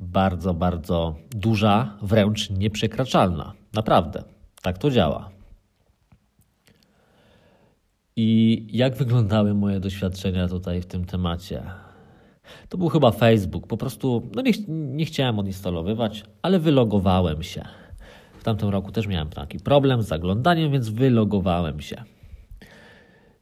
bardzo, 0.00 0.54
bardzo 0.54 1.14
duża, 1.30 1.98
wręcz 2.02 2.50
nieprzekraczalna. 2.50 3.52
Naprawdę, 3.72 4.24
tak 4.62 4.78
to 4.78 4.90
działa. 4.90 5.30
I 8.16 8.66
jak 8.70 8.96
wyglądały 8.96 9.54
moje 9.54 9.80
doświadczenia 9.80 10.48
tutaj 10.48 10.80
w 10.80 10.86
tym 10.86 11.04
temacie? 11.04 11.62
To 12.68 12.78
był 12.78 12.88
chyba 12.88 13.10
Facebook. 13.10 13.66
Po 13.66 13.76
prostu 13.76 14.30
no 14.34 14.42
nie, 14.42 14.52
nie 14.68 15.04
chciałem 15.04 15.38
odinstalowywać, 15.38 16.24
ale 16.42 16.58
wylogowałem 16.58 17.42
się. 17.42 17.64
W 18.38 18.44
tamtym 18.44 18.68
roku 18.68 18.92
też 18.92 19.06
miałem 19.06 19.28
taki 19.28 19.58
problem 19.58 20.02
z 20.02 20.06
zaglądaniem, 20.06 20.72
więc 20.72 20.88
wylogowałem 20.88 21.80
się 21.80 22.04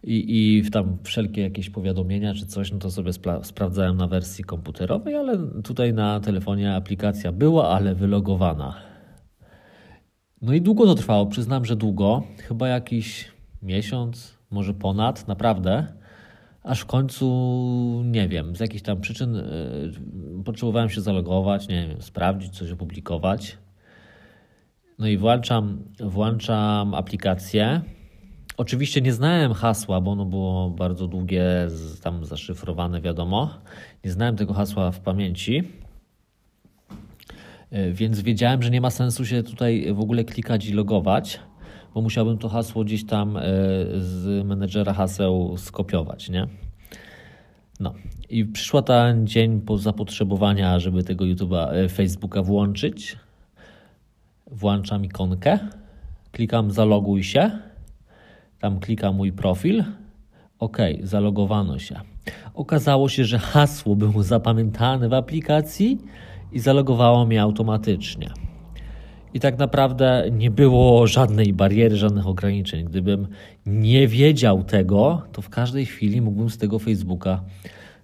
i, 0.09 0.59
i 0.59 0.71
tam 0.71 0.99
wszelkie 1.03 1.43
jakieś 1.43 1.71
powiadomienia 1.71 2.35
czy 2.35 2.47
coś, 2.47 2.73
no 2.73 2.79
to 2.79 2.91
sobie 2.91 3.13
spra 3.13 3.45
sprawdzałem 3.45 3.97
na 3.97 4.07
wersji 4.07 4.45
komputerowej, 4.45 5.15
ale 5.15 5.39
tutaj 5.65 5.95
na 5.95 6.21
telefonie 6.21 6.75
aplikacja 6.75 7.33
była, 7.33 7.69
ale 7.69 7.95
wylogowana. 7.95 8.75
No 10.43 10.53
i 10.53 10.61
długo 10.61 10.87
to 10.87 10.95
trwało, 10.95 11.27
przyznam, 11.27 11.65
że 11.65 11.77
długo, 11.77 12.23
chyba 12.39 12.69
jakiś 12.69 13.33
miesiąc, 13.63 14.39
może 14.51 14.75
ponad, 14.75 15.29
naprawdę. 15.29 15.87
Aż 16.63 16.81
w 16.81 16.87
końcu, 16.87 18.03
nie 18.05 18.29
wiem, 18.29 18.57
z 18.57 18.61
jakichś 18.61 18.83
tam 18.83 19.01
przyczyn 19.01 19.35
yy, 19.35 20.43
potrzebowałem 20.45 20.91
się 20.91 21.01
zalogować, 21.01 21.69
nie 21.69 21.89
wiem, 21.89 22.03
sprawdzić, 22.03 22.59
coś 22.59 22.71
opublikować. 22.71 23.59
No 24.99 25.07
i 25.07 25.17
włączam, 25.17 25.85
włączam 26.01 26.95
aplikację 26.95 27.83
Oczywiście 28.59 29.01
nie 29.01 29.13
znałem 29.13 29.55
hasła, 29.55 30.01
bo 30.01 30.11
ono 30.11 30.25
było 30.25 30.71
bardzo 30.71 31.09
długie, 31.09 31.45
tam 32.03 32.25
zaszyfrowane, 32.25 33.01
wiadomo. 33.01 33.51
Nie 34.05 34.11
znałem 34.11 34.37
tego 34.37 34.55
hasła 34.55 34.91
w 34.91 35.01
pamięci, 35.01 35.63
e, 37.71 37.93
więc 37.93 38.21
wiedziałem, 38.21 38.63
że 38.63 38.71
nie 38.71 38.81
ma 38.81 38.91
sensu 38.91 39.27
się 39.27 39.43
tutaj 39.43 39.95
w 39.95 40.01
ogóle 40.01 40.25
klikać 40.25 40.67
i 40.67 40.73
logować, 40.73 41.41
bo 41.95 42.03
musiałbym 42.03 42.39
to 42.39 42.49
hasło 42.49 42.85
gdzieś 42.85 43.07
tam 43.07 43.37
e, 43.37 43.43
z 43.99 44.47
menedżera 44.47 44.93
haseł 44.93 45.55
skopiować, 45.59 46.31
nie? 46.31 46.47
No 47.81 47.95
i 48.29 48.45
przyszła 48.45 48.83
ten 48.83 49.27
dzień 49.27 49.61
po 49.61 49.79
zapotrzebowania, 49.79 50.79
żeby 50.79 51.05
tego 51.05 51.25
YouTube'a, 51.25 51.73
e, 51.73 51.89
Facebooka 51.89 52.43
włączyć. 52.43 53.17
Włączam 54.51 55.05
ikonkę, 55.05 55.59
klikam 56.33 56.71
zaloguj 56.71 57.25
się 57.25 57.68
tam 58.61 58.81
klikam 58.81 59.15
mój 59.15 59.33
profil. 59.33 59.85
OK, 60.59 60.79
zalogowano 61.03 61.79
się. 61.79 62.01
Okazało 62.55 63.09
się, 63.09 63.25
że 63.25 63.39
hasło 63.39 63.97
było 63.97 64.23
zapamiętane 64.23 65.09
w 65.09 65.15
aplikacji 65.15 65.99
i 66.53 66.59
zalogowało 66.59 67.27
mnie 67.27 67.43
automatycznie. 67.43 68.31
I 69.35 69.41
tak 69.41 69.59
naprawdę 69.59 70.25
nie 70.33 70.51
było 70.51 71.07
żadnej 71.07 71.53
bariery, 71.53 71.97
żadnych 71.97 72.27
ograniczeń. 72.27 72.85
Gdybym 72.85 73.27
nie 73.67 74.09
wiedział 74.09 74.65
tego, 74.65 75.23
to 75.33 75.43
w 75.43 75.49
każdej 75.49 75.87
chwili 75.87 76.21
mógłbym 76.21 76.51
z 76.51 76.59
tego 76.59 76.79
Facebooka 76.79 77.43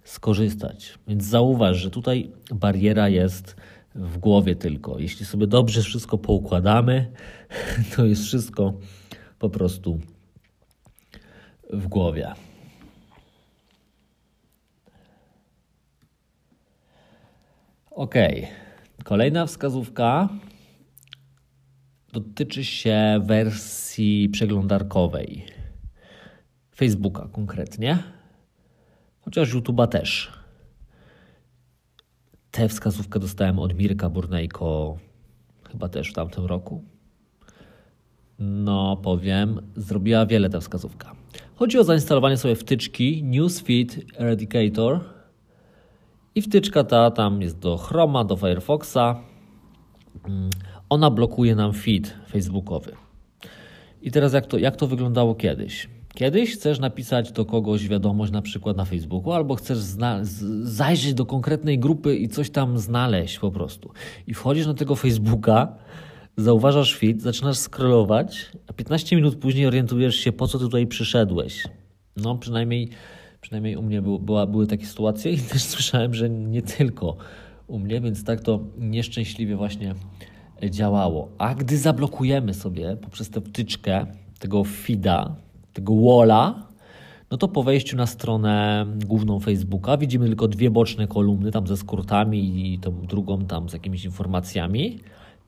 skorzystać. 0.03 0.99
Więc 1.07 1.23
zauważ, 1.23 1.77
że 1.77 1.89
tutaj 1.89 2.31
bariera 2.53 3.09
jest 3.09 3.55
w 3.95 4.17
głowie 4.17 4.55
tylko. 4.55 4.99
Jeśli 4.99 5.25
sobie 5.25 5.47
dobrze 5.47 5.81
wszystko 5.81 6.17
poukładamy, 6.17 7.11
to 7.95 8.05
jest 8.05 8.23
wszystko 8.23 8.73
po 9.39 9.49
prostu 9.49 9.99
w 11.75 11.87
głowie. 11.87 12.33
Ok. 17.91 18.15
Kolejna 19.03 19.45
wskazówka 19.45 20.29
dotyczy 22.13 22.65
się 22.65 23.19
wersji 23.25 24.29
przeglądarkowej. 24.29 25.45
Facebooka 26.75 27.27
konkretnie, 27.31 28.03
chociaż 29.21 29.53
YouTube'a 29.53 29.87
też. 29.87 30.33
Tę 32.51 32.69
wskazówkę 32.69 33.19
dostałem 33.19 33.59
od 33.59 33.75
Mirka 33.75 34.09
Burnejko 34.09 34.97
chyba 35.71 35.89
też 35.89 36.09
w 36.09 36.13
tamtym 36.13 36.45
roku. 36.45 36.83
No, 38.39 38.97
powiem, 38.97 39.61
zrobiła 39.75 40.25
wiele 40.25 40.49
ta 40.49 40.59
wskazówka. 40.59 41.15
Chodzi 41.55 41.79
o 41.79 41.83
zainstalowanie 41.83 42.37
sobie 42.37 42.55
wtyczki 42.55 43.23
Newsfeed 43.23 44.19
Eradicator 44.19 44.99
i 46.35 46.41
wtyczka 46.41 46.83
ta 46.83 47.11
tam 47.11 47.41
jest 47.41 47.59
do 47.59 47.77
Chroma, 47.77 48.23
do 48.23 48.37
Firefoxa. 48.37 49.21
Mm, 50.25 50.49
ona 50.89 51.09
blokuje 51.09 51.55
nam 51.55 51.73
feed 51.73 52.13
facebookowy. 52.29 52.91
I 54.01 54.11
teraz 54.11 54.33
jak 54.33 54.45
to, 54.45 54.57
jak 54.57 54.75
to 54.75 54.87
wyglądało 54.87 55.35
kiedyś? 55.35 55.89
Kiedyś 56.13 56.53
chcesz 56.53 56.79
napisać 56.79 57.31
do 57.31 57.45
kogoś 57.45 57.87
wiadomość 57.87 58.31
na 58.31 58.41
przykład 58.41 58.77
na 58.77 58.85
Facebooku, 58.85 59.33
albo 59.33 59.55
chcesz 59.55 59.77
zajrzeć 60.61 61.13
do 61.13 61.25
konkretnej 61.25 61.79
grupy 61.79 62.15
i 62.15 62.27
coś 62.27 62.49
tam 62.49 62.79
znaleźć 62.79 63.39
po 63.39 63.51
prostu. 63.51 63.91
I 64.27 64.33
wchodzisz 64.33 64.67
na 64.67 64.73
tego 64.73 64.95
Facebooka, 64.95 65.75
zauważasz 66.37 66.97
feed, 66.97 67.21
zaczynasz 67.21 67.57
scrollować, 67.57 68.51
a 68.67 68.73
15 68.73 69.15
minut 69.15 69.35
później 69.35 69.67
orientujesz 69.67 70.15
się, 70.15 70.31
po 70.31 70.47
co 70.47 70.59
tutaj 70.59 70.87
przyszedłeś. 70.87 71.67
No 72.17 72.35
przynajmniej, 72.37 72.89
przynajmniej 73.41 73.75
u 73.75 73.81
mnie 73.81 74.01
było, 74.01 74.19
była, 74.19 74.47
były 74.47 74.67
takie 74.67 74.85
sytuacje 74.85 75.31
i 75.31 75.37
też 75.51 75.63
słyszałem, 75.63 76.13
że 76.13 76.29
nie 76.29 76.61
tylko 76.61 77.17
u 77.67 77.79
mnie, 77.79 78.01
więc 78.01 78.23
tak 78.23 78.41
to 78.41 78.59
nieszczęśliwie 78.77 79.55
właśnie 79.55 79.95
działało. 80.69 81.29
A 81.37 81.55
gdy 81.55 81.77
zablokujemy 81.77 82.53
sobie 82.53 82.97
poprzez 83.01 83.29
tę 83.29 83.41
wtyczkę 83.41 84.05
tego 84.39 84.63
feeda, 84.63 85.35
tego 85.73 85.95
walla, 85.95 86.65
no 87.31 87.37
to 87.37 87.47
po 87.47 87.63
wejściu 87.63 87.97
na 87.97 88.05
stronę 88.05 88.85
główną 89.05 89.39
Facebooka 89.39 89.97
widzimy 89.97 90.27
tylko 90.27 90.47
dwie 90.47 90.71
boczne 90.71 91.07
kolumny 91.07 91.51
tam 91.51 91.67
ze 91.67 91.77
skrótami 91.77 92.73
i 92.73 92.79
tą 92.79 93.01
drugą 93.01 93.45
tam 93.45 93.69
z 93.69 93.73
jakimiś 93.73 94.05
informacjami. 94.05 94.99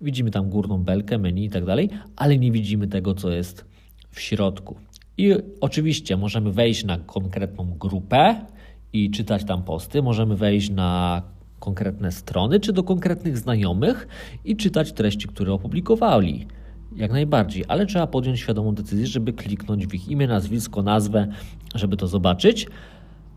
Widzimy 0.01 0.31
tam 0.31 0.49
górną 0.49 0.83
belkę, 0.83 1.17
menu 1.17 1.45
i 1.45 1.49
tak 1.49 1.65
dalej, 1.65 1.89
ale 2.15 2.37
nie 2.37 2.51
widzimy 2.51 2.87
tego, 2.87 3.13
co 3.13 3.31
jest 3.31 3.65
w 4.11 4.19
środku. 4.19 4.75
I 5.17 5.33
oczywiście 5.61 6.17
możemy 6.17 6.51
wejść 6.51 6.83
na 6.83 6.97
konkretną 6.97 7.73
grupę 7.79 8.45
i 8.93 9.11
czytać 9.11 9.43
tam 9.43 9.63
posty, 9.63 10.01
możemy 10.01 10.35
wejść 10.35 10.69
na 10.69 11.21
konkretne 11.59 12.11
strony 12.11 12.59
czy 12.59 12.73
do 12.73 12.83
konkretnych 12.83 13.37
znajomych 13.37 14.07
i 14.45 14.55
czytać 14.55 14.93
treści, 14.93 15.27
które 15.27 15.53
opublikowali. 15.53 16.47
Jak 16.95 17.11
najbardziej, 17.11 17.63
ale 17.67 17.85
trzeba 17.85 18.07
podjąć 18.07 18.39
świadomą 18.39 18.75
decyzję, 18.75 19.07
żeby 19.07 19.33
kliknąć 19.33 19.87
w 19.87 19.93
ich 19.93 20.09
imię, 20.09 20.27
nazwisko, 20.27 20.83
nazwę, 20.83 21.27
żeby 21.75 21.97
to 21.97 22.07
zobaczyć. 22.07 22.67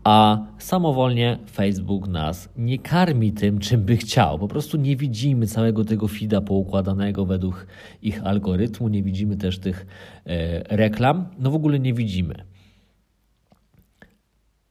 A 0.03 0.45
samowolnie 0.57 1.37
Facebook 1.51 2.07
nas 2.07 2.49
nie 2.57 2.79
karmi 2.79 3.31
tym, 3.31 3.59
czym 3.59 3.81
by 3.81 3.97
chciał. 3.97 4.39
Po 4.39 4.47
prostu 4.47 4.77
nie 4.77 4.95
widzimy 4.95 5.47
całego 5.47 5.85
tego 5.85 6.07
feeda 6.07 6.41
poukładanego 6.41 7.25
według 7.25 7.67
ich 8.01 8.25
algorytmu, 8.25 8.87
nie 8.87 9.03
widzimy 9.03 9.37
też 9.37 9.59
tych 9.59 9.85
e, 10.25 10.77
reklam. 10.77 11.25
No 11.39 11.51
w 11.51 11.55
ogóle 11.55 11.79
nie 11.79 11.93
widzimy. 11.93 12.35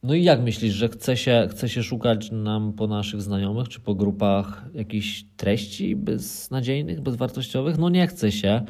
No 0.02 0.14
i 0.14 0.25
jak 0.25 0.42
myślisz, 0.42 0.75
że 0.75 0.88
chce 0.88 1.16
się, 1.16 1.49
chce 1.50 1.68
się 1.68 1.82
szukać 1.82 2.30
nam 2.30 2.72
po 2.72 2.87
naszych 2.87 3.22
znajomych 3.22 3.68
czy 3.68 3.80
po 3.80 3.94
grupach 3.94 4.64
jakichś 4.75 5.25
treści 5.37 5.96
beznadziejnych, 5.96 7.00
bezwartościowych? 7.00 7.78
No 7.78 7.88
nie 7.88 8.06
chce 8.06 8.32
się. 8.32 8.62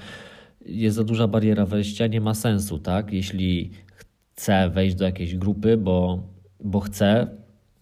Jest 0.67 0.97
za 0.97 1.05
duża 1.05 1.29
bariera 1.29 1.67
wejścia, 1.67 2.07
nie 2.07 2.21
ma 2.21 2.35
sensu, 2.35 2.79
tak? 2.79 3.13
Jeśli 3.13 3.71
chcę 4.35 4.71
wejść 4.71 4.97
do 4.97 5.05
jakiejś 5.05 5.37
grupy, 5.37 5.77
bo, 5.77 6.23
bo 6.65 6.81
chcę, 6.81 7.27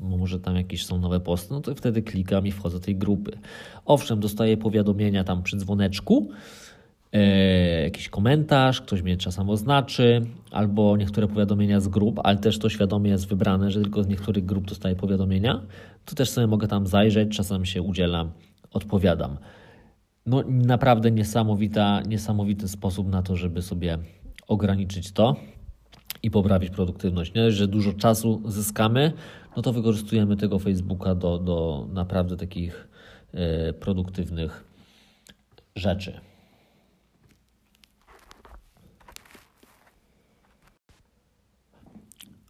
może 0.00 0.40
tam 0.40 0.56
jakieś 0.56 0.87
są 0.87 0.99
nowe 0.99 1.20
posty, 1.20 1.54
no 1.54 1.61
to 1.61 1.75
wtedy 1.75 2.02
klikam 2.02 2.47
i 2.47 2.52
wchodzę 2.52 2.78
do 2.78 2.85
tej 2.85 2.97
grupy. 2.97 3.38
Owszem, 3.85 4.20
dostaję 4.20 4.56
powiadomienia 4.56 5.25
tam 5.25 5.42
przy 5.42 5.56
dzwoneczku, 5.56 6.28
E, 7.12 7.82
jakiś 7.82 8.08
komentarz, 8.08 8.80
ktoś 8.80 9.02
mnie 9.02 9.16
czasem 9.16 9.50
oznaczy, 9.50 10.26
albo 10.50 10.97
niektóre 10.97 11.28
powiadomienia 11.28 11.80
z 11.80 11.88
grup, 11.88 12.20
ale 12.25 12.37
też 12.37 12.58
to 12.58 12.68
świadomie 12.68 13.11
jest 13.11 13.28
wybrane, 13.28 13.70
że 13.70 13.80
tylko 13.80 14.02
z 14.02 14.08
niektórych 14.08 14.44
grup 14.44 14.66
dostaję 14.66 14.97
powiadomienia, 14.97 15.62
to 16.04 16.14
też 16.14 16.30
sobie 16.30 16.47
mogę 16.47 16.68
tam 16.68 16.87
zajrzeć, 16.87 17.37
czasem 17.37 17.64
się 17.64 17.82
udzielam, 17.82 18.30
odpowiadam. 18.70 19.37
No 20.26 20.42
naprawdę 20.49 21.11
niesamowita, 21.11 22.02
niesamowity 22.02 22.68
sposób 22.68 23.08
na 23.08 23.23
to, 23.23 23.37
żeby 23.37 23.62
sobie 23.62 23.99
ograniczyć 24.49 25.12
to 25.12 25.37
i 26.22 26.30
poprawić 26.30 26.70
produktywność. 26.70 27.34
Nie 27.34 27.50
że 27.50 27.68
dużo 27.68 27.92
czasu 27.92 28.42
zyskamy, 28.47 29.12
no 29.56 29.62
to 29.62 29.73
wykorzystujemy 29.73 30.36
tego 30.36 30.58
Facebooka 30.58 31.14
do, 31.14 31.38
do 31.38 31.88
naprawdę 31.92 32.36
takich 32.36 32.88
e, 33.32 33.73
produktywnych 33.73 34.64
rzeczy. 35.76 36.21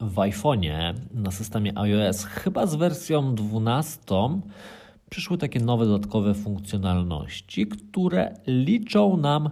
w 0.01 0.15
iPhone'ie 0.15 0.95
na 1.15 1.31
systemie 1.31 1.79
iOS, 1.79 2.25
chyba 2.25 2.67
z 2.67 2.75
wersją 2.75 3.35
12, 3.35 4.01
przyszły 5.11 5.39
takie 5.39 5.61
nowe 5.61 5.87
dodatkowe 5.87 6.35
funkcjonalności, 6.35 7.67
które 7.67 8.35
liczą 8.47 9.17
nam 9.17 9.51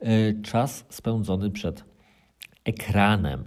e, 0.00 0.42
czas 0.42 0.84
spędzony 0.88 1.50
przed 1.50 1.93
ekranem. 2.64 3.44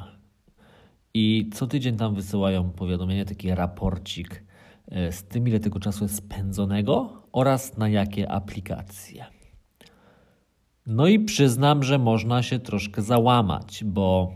I 1.14 1.50
co 1.54 1.68
tydzień 1.68 1.98
tam 1.98 2.16
wysyłają 2.16 2.72
powiadomienie, 2.72 3.26
taki 3.26 3.56
raporcik 3.56 4.44
e, 4.88 5.12
z 5.12 5.24
tym, 5.24 5.48
ile 5.48 5.60
tego 5.60 5.80
czasu 5.80 6.04
jest 6.04 6.16
spędzonego 6.16 7.24
oraz 7.32 7.78
na 7.78 7.90
jakie 7.90 8.32
aplikacje. 8.32 9.26
No 10.86 11.08
i 11.08 11.20
przyznam, 11.20 11.84
że 11.84 11.98
można 11.98 12.44
się 12.44 12.60
troszkę 12.60 13.02
załamać, 13.02 13.84
bo 13.84 14.32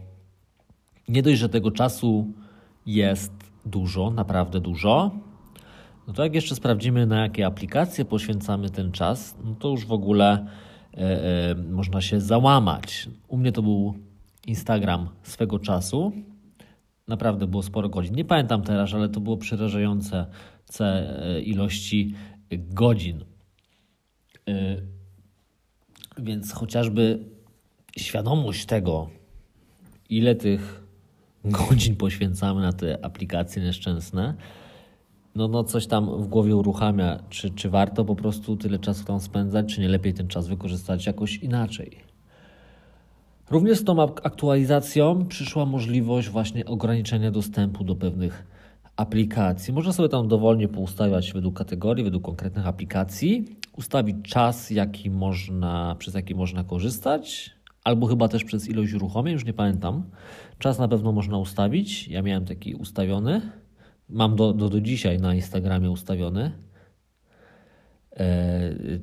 nie 1.07 1.21
dość, 1.21 1.39
że 1.39 1.49
tego 1.49 1.71
czasu 1.71 2.33
jest 2.85 3.33
dużo, 3.65 4.11
naprawdę 4.11 4.59
dużo, 4.59 5.11
no 6.07 6.13
to 6.13 6.23
jak 6.23 6.35
jeszcze 6.35 6.55
sprawdzimy, 6.55 7.05
na 7.05 7.21
jakie 7.21 7.45
aplikacje 7.45 8.05
poświęcamy 8.05 8.69
ten 8.69 8.91
czas, 8.91 9.37
no 9.43 9.55
to 9.55 9.69
już 9.69 9.85
w 9.85 9.91
ogóle 9.91 10.47
e, 10.93 10.97
e, 10.97 11.55
można 11.55 12.01
się 12.01 12.21
załamać. 12.21 13.09
U 13.27 13.37
mnie 13.37 13.51
to 13.51 13.61
był 13.61 13.95
Instagram 14.47 15.09
swego 15.23 15.59
czasu. 15.59 16.11
Naprawdę 17.07 17.47
było 17.47 17.63
sporo 17.63 17.89
godzin. 17.89 18.15
Nie 18.15 18.25
pamiętam 18.25 18.61
teraz, 18.61 18.93
ale 18.93 19.09
to 19.09 19.19
było 19.19 19.37
przerażające 19.37 20.25
e, 20.79 21.41
ilości 21.41 22.13
godzin. 22.51 23.23
E, 24.47 24.77
więc 26.17 26.51
chociażby 26.51 27.19
świadomość 27.97 28.65
tego, 28.65 29.09
ile 30.09 30.35
tych 30.35 30.83
godzin 31.45 31.95
poświęcamy 31.95 32.61
na 32.61 32.73
te 32.73 33.05
aplikacje 33.05 33.63
nieszczęsne, 33.63 34.35
no, 35.35 35.47
no 35.47 35.63
coś 35.63 35.87
tam 35.87 36.23
w 36.23 36.27
głowie 36.27 36.55
uruchamia, 36.55 37.19
czy, 37.29 37.49
czy 37.49 37.69
warto 37.69 38.05
po 38.05 38.15
prostu 38.15 38.57
tyle 38.57 38.79
czasu 38.79 39.05
tam 39.05 39.19
spędzać, 39.19 39.75
czy 39.75 39.81
nie 39.81 39.89
lepiej 39.89 40.13
ten 40.13 40.27
czas 40.27 40.47
wykorzystać 40.47 41.05
jakoś 41.05 41.37
inaczej. 41.37 42.10
Również 43.51 43.79
z 43.79 43.83
tą 43.83 44.01
aktualizacją 44.01 45.25
przyszła 45.25 45.65
możliwość 45.65 46.29
właśnie 46.29 46.65
ograniczenia 46.65 47.31
dostępu 47.31 47.83
do 47.83 47.95
pewnych 47.95 48.47
aplikacji. 48.95 49.73
Można 49.73 49.93
sobie 49.93 50.09
tam 50.09 50.27
dowolnie 50.27 50.67
poustawiać 50.67 51.33
według 51.33 51.57
kategorii, 51.57 52.03
według 52.03 52.23
konkretnych 52.23 52.67
aplikacji, 52.67 53.45
ustawić 53.77 54.15
czas, 54.23 54.69
jaki 54.69 55.09
można, 55.09 55.95
przez 55.99 56.13
jaki 56.13 56.35
można 56.35 56.63
korzystać, 56.63 57.51
albo 57.83 58.07
chyba 58.07 58.27
też 58.27 58.43
przez 58.43 58.69
ilość 58.69 58.93
uruchomień, 58.93 59.33
już 59.33 59.45
nie 59.45 59.53
pamiętam. 59.53 60.03
Czas 60.59 60.79
na 60.79 60.87
pewno 60.87 61.11
można 61.11 61.37
ustawić. 61.37 62.07
Ja 62.07 62.21
miałem 62.21 62.45
taki 62.45 62.75
ustawiony. 62.75 63.41
Mam 64.09 64.35
do, 64.35 64.53
do, 64.53 64.69
do 64.69 64.81
dzisiaj 64.81 65.17
na 65.17 65.35
Instagramie 65.35 65.91
ustawiony 65.91 66.51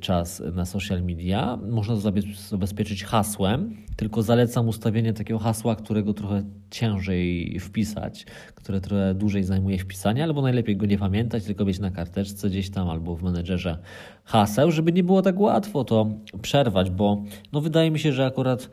czas 0.01 0.43
na 0.55 0.65
social 0.65 1.03
media. 1.03 1.59
Można 1.71 1.95
to 1.95 2.01
zabezpieczyć 2.49 3.05
hasłem, 3.05 3.77
tylko 3.97 4.23
zalecam 4.23 4.69
ustawienie 4.69 5.13
takiego 5.13 5.39
hasła, 5.39 5.77
którego 5.77 6.15
trochę 6.15 6.43
ciężej 6.71 7.59
wpisać, 7.61 8.27
które 8.55 8.81
trochę 8.81 9.15
dłużej 9.15 9.45
zajmuje 9.45 9.79
wpisanie, 9.79 10.25
albo 10.25 10.43
najlepiej 10.43 10.77
go 10.77 10.87
nie 10.87 10.99
pamiętać, 10.99 11.45
tylko 11.45 11.65
mieć 11.65 11.79
na 11.79 11.91
karteczce 11.91 12.51
gdzieś 12.51 12.71
tam 12.71 12.91
albo 12.91 13.17
w 13.17 13.23
menedżerze 13.23 13.79
haseł, 14.25 14.71
żeby 14.71 14.93
nie 14.93 15.05
było 15.05 15.23
tak 15.23 15.41
łatwo 15.41 15.85
to 15.85 16.11
przerwać, 16.43 16.91
bo 16.91 17.25
no 17.53 17.61
wydaje 17.61 17.91
mi 17.91 17.99
się, 17.99 18.13
że 18.13 18.27
akurat 18.27 18.71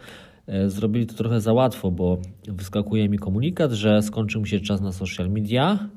E, 0.48 0.70
zrobili 0.70 1.06
to 1.06 1.14
trochę 1.14 1.42
za 1.42 1.54
łatwo, 1.54 1.92
bo 1.92 2.18
wyskakuje 2.48 3.10
mi 3.10 3.20
komunikat, 3.20 3.72
że 3.72 4.02
skończył 4.02 4.42
mi 4.42 4.48
się 4.48 4.60
czas 4.60 4.82
na 4.82 4.92
social 4.92 5.30
media. 5.30 5.90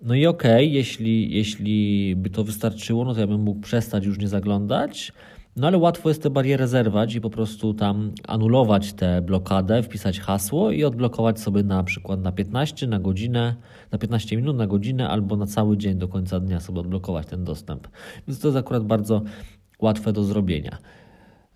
No 0.00 0.14
i 0.14 0.26
okej, 0.26 0.50
okay, 0.52 0.64
jeśli, 0.64 1.34
jeśli 1.36 2.14
by 2.16 2.30
to 2.30 2.44
wystarczyło, 2.44 3.04
no 3.04 3.14
to 3.14 3.20
ja 3.20 3.26
bym 3.26 3.40
mógł 3.40 3.60
przestać 3.60 4.04
już 4.04 4.18
nie 4.18 4.28
zaglądać. 4.28 5.12
No 5.56 5.66
ale 5.66 5.78
łatwo 5.78 6.08
jest 6.08 6.22
te 6.22 6.30
bariery 6.30 6.66
zerwać 6.66 7.14
i 7.14 7.20
po 7.20 7.30
prostu 7.30 7.74
tam 7.74 8.12
anulować 8.28 8.92
tę 8.92 9.22
blokadę, 9.22 9.82
wpisać 9.82 10.20
hasło 10.20 10.70
i 10.70 10.84
odblokować 10.84 11.40
sobie 11.40 11.62
na 11.62 11.84
przykład 11.84 12.20
na 12.20 12.32
15, 12.32 12.86
na 12.86 12.98
godzinę, 12.98 13.54
na 13.90 13.98
15 13.98 14.36
minut, 14.36 14.56
na 14.56 14.66
godzinę 14.66 15.08
albo 15.08 15.36
na 15.36 15.46
cały 15.46 15.76
dzień 15.76 15.98
do 15.98 16.08
końca 16.08 16.40
dnia 16.40 16.60
sobie 16.60 16.80
odblokować 16.80 17.26
ten 17.26 17.44
dostęp. 17.44 17.88
Więc 18.28 18.40
to 18.40 18.48
jest 18.48 18.58
akurat 18.58 18.84
bardzo 18.84 19.22
łatwe 19.80 20.12
do 20.12 20.24
zrobienia. 20.24 20.78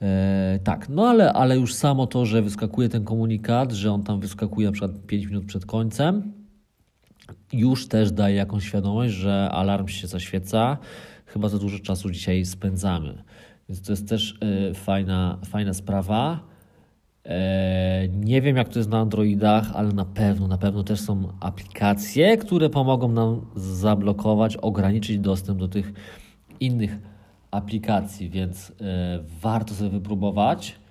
E, 0.02 0.58
tak, 0.64 0.88
no 0.88 1.08
ale, 1.08 1.32
ale 1.32 1.56
już 1.56 1.74
samo 1.74 2.06
to, 2.06 2.26
że 2.26 2.42
wyskakuje 2.42 2.88
ten 2.88 3.04
komunikat, 3.04 3.72
że 3.72 3.92
on 3.92 4.02
tam 4.02 4.20
wyskakuje 4.20 4.66
na 4.66 4.72
przykład 4.72 5.06
5 5.06 5.26
minut 5.26 5.44
przed 5.44 5.66
końcem, 5.66 6.41
już 7.52 7.88
też 7.88 8.12
daje 8.12 8.36
jakąś 8.36 8.64
świadomość, 8.64 9.14
że 9.14 9.48
alarm 9.52 9.88
się 9.88 10.06
zaświeca, 10.06 10.78
chyba 11.26 11.48
za 11.48 11.58
dużo 11.58 11.78
czasu 11.78 12.10
dzisiaj 12.10 12.44
spędzamy. 12.44 13.22
Więc 13.68 13.82
to 13.82 13.92
jest 13.92 14.08
też 14.08 14.38
y, 14.70 14.74
fajna, 14.74 15.38
fajna 15.44 15.74
sprawa. 15.74 16.40
E, 17.24 18.08
nie 18.08 18.42
wiem, 18.42 18.56
jak 18.56 18.68
to 18.68 18.78
jest 18.78 18.90
na 18.90 18.98
Androidach, 18.98 19.70
ale 19.74 19.92
na 19.92 20.04
pewno, 20.04 20.48
na 20.48 20.58
pewno 20.58 20.82
też 20.82 21.00
są 21.00 21.32
aplikacje, 21.40 22.36
które 22.36 22.70
pomogą 22.70 23.08
nam 23.08 23.46
zablokować, 23.56 24.56
ograniczyć 24.56 25.18
dostęp 25.18 25.58
do 25.58 25.68
tych 25.68 25.92
innych 26.60 26.98
aplikacji, 27.50 28.30
więc 28.30 28.70
y, 28.70 28.74
warto 29.40 29.74
sobie 29.74 29.90
wypróbować. 29.90 30.81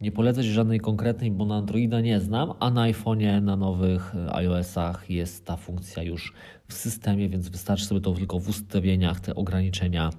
Nie 0.00 0.12
polecać 0.12 0.44
żadnej 0.44 0.80
konkretnej, 0.80 1.30
bo 1.30 1.46
na 1.46 1.56
Androida 1.56 2.00
nie 2.00 2.20
znam, 2.20 2.52
a 2.60 2.70
na 2.70 2.92
iPhone'ie, 2.92 3.42
na 3.42 3.56
nowych 3.56 4.14
y, 4.14 4.32
iOS-ach 4.32 5.10
jest 5.10 5.44
ta 5.44 5.56
funkcja 5.56 6.02
już 6.02 6.32
w 6.68 6.74
systemie, 6.74 7.28
więc 7.28 7.48
wystarczy 7.48 7.84
sobie 7.84 8.00
to 8.00 8.12
tylko 8.12 8.38
w 8.38 8.48
ustawieniach, 8.48 9.20
te 9.20 9.34
ograniczenia 9.34 10.10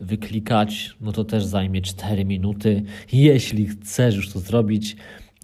wyklikać, 0.00 0.96
no 1.00 1.12
to 1.12 1.24
też 1.24 1.44
zajmie 1.44 1.82
4 1.82 2.24
minuty. 2.24 2.82
Jeśli 3.12 3.66
chcesz 3.66 4.16
już 4.16 4.32
to 4.32 4.40
zrobić, 4.40 4.96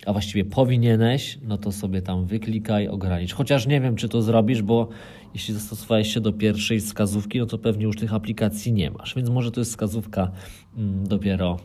a 0.07 0.12
właściwie 0.12 0.44
powinieneś, 0.44 1.38
no 1.42 1.59
to 1.59 1.73
sobie 1.73 2.03
tam 2.03 2.27
wyklikaj, 2.27 2.88
ogranicz. 2.88 3.35
Chociaż 3.35 3.66
nie 3.66 3.81
wiem, 3.81 3.97
czy 3.97 4.09
to 4.09 4.23
zrobisz, 4.23 4.62
bo 4.62 4.88
jeśli 5.35 5.55
zastosowałeś 5.55 6.14
się 6.14 6.20
do 6.20 6.33
pierwszej 6.33 6.81
wskazówki, 6.81 7.38
no 7.38 7.47
to 7.47 7.59
pewnie 7.59 7.85
już 7.85 7.97
tych 7.97 8.14
aplikacji 8.14 8.73
nie 8.73 8.90
masz, 8.90 9.14
więc 9.14 9.29
może 9.29 9.51
to 9.51 9.61
jest 9.61 9.70
wskazówka 9.70 10.31
mm, 10.77 11.07
dopiero 11.07 11.57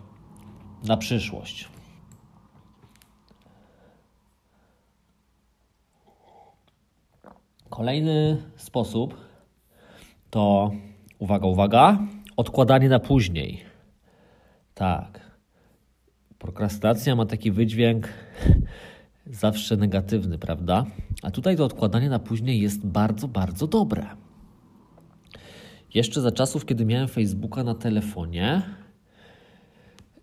na 0.88 0.98
przyszłość. 0.98 1.79
Kolejny 7.70 8.38
sposób 8.56 9.18
to, 10.30 10.72
uwaga, 11.20 11.48
uwaga, 11.48 12.00
odkładanie 12.38 12.90
na 12.90 13.00
później. 13.00 13.62
Tak. 14.74 15.30
Prokrastynacja 16.40 17.16
ma 17.16 17.26
taki 17.26 17.52
wydźwięk 17.52 18.08
zawsze 19.26 19.78
negatywny, 19.78 20.38
prawda? 20.38 20.86
A 21.24 21.32
tutaj 21.32 21.58
to 21.58 21.66
odkładanie 21.66 22.10
na 22.10 22.20
później 22.20 22.62
jest 22.62 22.86
bardzo, 22.86 23.28
bardzo 23.28 23.68
dobre. 23.68 24.08
Jeszcze 25.94 26.22
za 26.22 26.32
czasów, 26.32 26.66
kiedy 26.66 26.86
miałem 26.86 27.08
Facebooka 27.08 27.64
na 27.64 27.76
telefonie, 27.76 28.62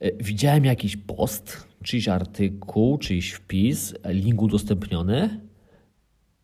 e, 0.01 0.25
widziałem 0.25 0.65
jakiś 0.65 0.97
post, 0.97 1.67
czyjś 1.85 2.09
artykuł, 2.09 2.99
czyjś 2.99 3.33
wpis, 3.33 3.95
link 4.05 4.43
udostępniony 4.43 5.41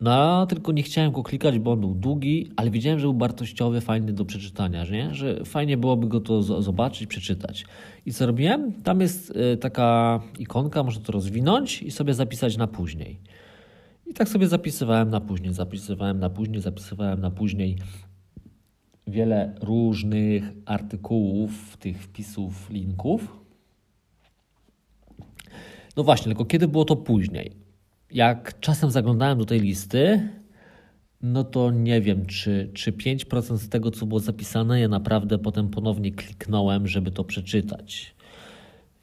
no, 0.02 0.46
tylko 0.46 0.72
nie 0.72 0.82
chciałem 0.82 1.12
go 1.12 1.22
klikać, 1.22 1.58
bo 1.58 1.72
on 1.72 1.80
był 1.80 1.94
długi, 1.94 2.50
ale 2.56 2.70
widziałem, 2.70 2.98
że 2.98 3.06
był 3.06 3.18
wartościowy, 3.18 3.80
fajny 3.80 4.12
do 4.12 4.24
przeczytania, 4.24 4.84
że, 4.84 4.94
nie? 4.94 5.14
że 5.14 5.44
fajnie 5.44 5.76
byłoby 5.76 6.06
go 6.08 6.20
to 6.20 6.42
zobaczyć, 6.62 7.06
przeczytać. 7.06 7.64
I 8.06 8.12
co 8.12 8.26
robiłem? 8.26 8.72
Tam 8.82 9.00
jest 9.00 9.30
y, 9.30 9.56
taka 9.56 10.20
ikonka, 10.38 10.82
można 10.82 11.04
to 11.04 11.12
rozwinąć 11.12 11.82
i 11.82 11.90
sobie 11.90 12.14
zapisać 12.14 12.56
na 12.56 12.66
później. 12.66 13.20
I 14.06 14.14
tak 14.14 14.28
sobie 14.28 14.48
zapisywałem 14.48 15.10
na 15.10 15.20
później, 15.20 15.54
zapisywałem 15.54 16.18
na 16.18 16.30
później, 16.30 16.60
zapisywałem 16.60 17.20
na 17.20 17.30
później 17.30 17.76
wiele 19.06 19.54
różnych 19.60 20.52
artykułów, 20.66 21.76
tych 21.76 22.02
wpisów, 22.02 22.70
linków. 22.70 23.36
No 25.96 26.04
właśnie, 26.04 26.24
tylko 26.24 26.44
kiedy 26.44 26.68
było 26.68 26.84
to 26.84 26.96
później? 26.96 27.61
Jak 28.12 28.60
czasem 28.60 28.90
zaglądałem 28.90 29.38
do 29.38 29.44
tej 29.44 29.60
listy, 29.60 30.28
no 31.22 31.44
to 31.44 31.70
nie 31.70 32.00
wiem, 32.00 32.26
czy, 32.26 32.70
czy 32.74 32.92
5% 32.92 33.58
z 33.58 33.68
tego, 33.68 33.90
co 33.90 34.06
było 34.06 34.20
zapisane, 34.20 34.80
ja 34.80 34.88
naprawdę 34.88 35.38
potem 35.38 35.68
ponownie 35.68 36.12
kliknąłem, 36.12 36.88
żeby 36.88 37.10
to 37.10 37.24
przeczytać. 37.24 38.14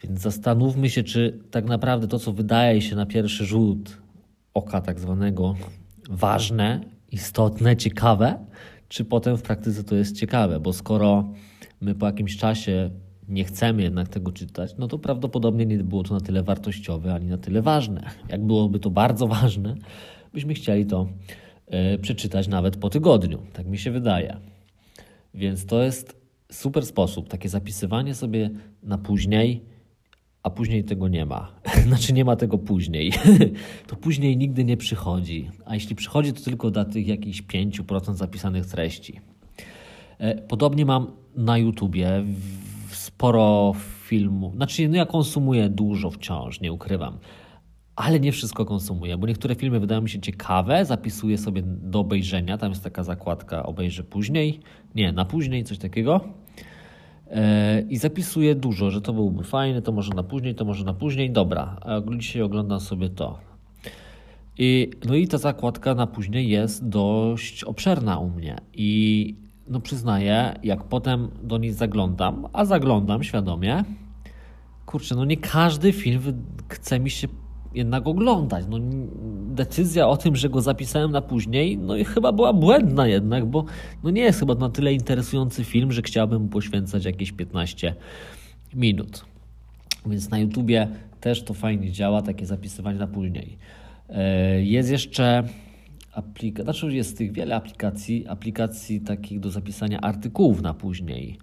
Więc 0.03 0.21
zastanówmy 0.21 0.89
się, 0.89 1.03
czy 1.03 1.39
tak 1.51 1.65
naprawdę 1.65 2.07
to, 2.07 2.19
co 2.19 2.33
wydaje 2.33 2.81
się 2.81 2.95
na 2.95 3.05
pierwszy 3.05 3.45
rzut 3.45 3.97
oka, 4.53 4.81
tak 4.81 4.99
zwanego, 4.99 5.55
ważne, 6.09 6.81
istotne, 7.11 7.77
ciekawe, 7.77 8.45
czy 8.87 9.05
potem 9.05 9.37
w 9.37 9.41
praktyce 9.41 9.83
to 9.83 9.95
jest 9.95 10.15
ciekawe, 10.15 10.59
bo 10.59 10.73
skoro 10.73 11.33
my 11.81 11.95
po 11.95 12.05
jakimś 12.05 12.37
czasie 12.37 12.89
nie 13.29 13.43
chcemy 13.43 13.81
jednak 13.81 14.07
tego 14.07 14.31
czytać, 14.31 14.75
no 14.77 14.87
to 14.87 14.99
prawdopodobnie 14.99 15.65
nie 15.65 15.77
było 15.77 16.03
to 16.03 16.13
na 16.13 16.19
tyle 16.19 16.43
wartościowe 16.43 17.13
ani 17.13 17.25
na 17.25 17.37
tyle 17.37 17.61
ważne. 17.61 18.09
Jak 18.29 18.45
byłoby 18.45 18.79
to 18.79 18.89
bardzo 18.89 19.27
ważne, 19.27 19.75
byśmy 20.33 20.53
chcieli 20.53 20.85
to 20.85 21.07
y, 21.95 21.99
przeczytać 21.99 22.47
nawet 22.47 22.77
po 22.77 22.89
tygodniu. 22.89 23.39
Tak 23.53 23.67
mi 23.67 23.77
się 23.77 23.91
wydaje. 23.91 24.37
Więc 25.33 25.65
to 25.65 25.83
jest 25.83 26.21
super 26.51 26.85
sposób, 26.85 27.29
takie 27.29 27.49
zapisywanie 27.49 28.15
sobie 28.15 28.49
na 28.83 28.97
później, 28.97 29.61
a 30.43 30.49
później 30.49 30.83
tego 30.83 31.07
nie 31.07 31.25
ma. 31.25 31.51
Znaczy 31.87 32.13
nie 32.13 32.25
ma 32.25 32.35
tego 32.35 32.57
później. 32.57 33.11
to 33.87 33.95
później 33.95 34.37
nigdy 34.37 34.63
nie 34.65 34.77
przychodzi. 34.77 35.49
A 35.65 35.73
jeśli 35.73 35.95
przychodzi, 35.95 36.33
to 36.33 36.41
tylko 36.41 36.71
dla 36.71 36.85
tych 36.85 37.07
jakichś 37.07 37.43
5% 37.43 38.13
zapisanych 38.13 38.65
treści. 38.65 39.19
E, 40.17 40.41
podobnie 40.41 40.85
mam 40.85 41.11
na 41.35 41.57
YouTubie 41.57 42.23
sporo 43.19 43.73
filmów. 44.05 44.55
Znaczy, 44.55 44.89
no 44.89 44.95
ja 44.95 45.05
konsumuję 45.05 45.69
dużo 45.69 46.09
wciąż, 46.09 46.61
nie 46.61 46.73
ukrywam. 46.73 47.17
Ale 47.95 48.19
nie 48.19 48.31
wszystko 48.31 48.65
konsumuję, 48.65 49.17
bo 49.17 49.27
niektóre 49.27 49.55
filmy 49.55 49.79
wydają 49.79 50.01
mi 50.01 50.09
się 50.09 50.19
ciekawe, 50.19 50.85
zapisuję 50.85 51.37
sobie 51.37 51.61
do 51.65 51.99
obejrzenia. 51.99 52.57
Tam 52.57 52.69
jest 52.69 52.83
taka 52.83 53.03
zakładka 53.03 53.63
obejrzę 53.63 54.03
później. 54.03 54.59
Nie, 54.95 55.11
na 55.11 55.25
później, 55.25 55.63
coś 55.63 55.77
takiego. 55.77 56.21
E, 57.31 57.81
I 57.81 57.97
zapisuję 57.97 58.55
dużo, 58.55 58.91
że 58.91 59.01
to 59.01 59.13
byłby 59.13 59.43
fajny, 59.43 59.81
to 59.81 59.91
może 59.91 60.13
na 60.13 60.23
później, 60.23 60.55
to 60.55 60.65
może 60.65 60.85
na 60.85 60.93
później. 60.93 61.31
Dobra, 61.31 61.77
a 61.81 62.01
dzisiaj 62.17 62.41
oglądam 62.41 62.79
sobie 62.79 63.09
to. 63.09 63.39
I, 64.57 64.89
no 65.05 65.15
i 65.15 65.27
ta 65.27 65.37
zakładka 65.37 65.95
na 65.95 66.07
później 66.07 66.49
jest 66.49 66.89
dość 66.89 67.63
obszerna 67.63 68.17
u 68.17 68.29
mnie. 68.29 68.55
I 68.73 69.35
no 69.69 69.79
przyznaję, 69.79 70.53
jak 70.63 70.83
potem 70.83 71.31
do 71.43 71.57
niej 71.57 71.73
zaglądam, 71.73 72.47
a 72.53 72.65
zaglądam 72.65 73.23
świadomie, 73.23 73.83
kurczę, 74.85 75.15
no 75.15 75.25
nie 75.25 75.37
każdy 75.37 75.93
film 75.93 76.21
chce 76.69 76.99
mi 76.99 77.09
się 77.09 77.27
jednak 77.73 78.07
oglądać. 78.07 78.65
No, 78.69 78.77
decyzja 79.55 80.07
o 80.07 80.17
tym, 80.17 80.35
że 80.35 80.49
go 80.49 80.61
zapisałem 80.61 81.11
na 81.11 81.21
później, 81.21 81.77
no 81.77 81.95
i 81.95 82.05
chyba 82.05 82.31
była 82.31 82.53
błędna 82.53 83.07
jednak, 83.07 83.45
bo 83.45 83.65
no 84.03 84.09
nie 84.09 84.21
jest 84.21 84.39
chyba 84.39 84.55
na 84.55 84.69
tyle 84.69 84.93
interesujący 84.93 85.63
film, 85.63 85.91
że 85.91 86.01
chciałbym 86.01 86.41
mu 86.41 86.47
poświęcać 86.47 87.05
jakieś 87.05 87.31
15 87.31 87.95
minut. 88.73 89.25
Więc 90.05 90.29
na 90.29 90.39
YouTubie 90.39 90.87
też 91.21 91.43
to 91.43 91.53
fajnie 91.53 91.91
działa, 91.91 92.21
takie 92.21 92.45
zapisywanie 92.45 92.99
na 92.99 93.07
później. 93.07 93.57
E, 94.09 94.63
jest 94.63 94.91
jeszcze 94.91 95.43
aplikacji, 96.19 96.63
znaczy 96.63 96.93
jest 96.93 97.17
tych 97.17 97.31
wiele 97.31 97.55
aplikacji, 97.55 98.27
aplikacji 98.27 99.01
takich 99.01 99.39
do 99.39 99.51
zapisania 99.51 100.01
artykułów 100.01 100.61
na 100.61 100.73
później. 100.73 101.37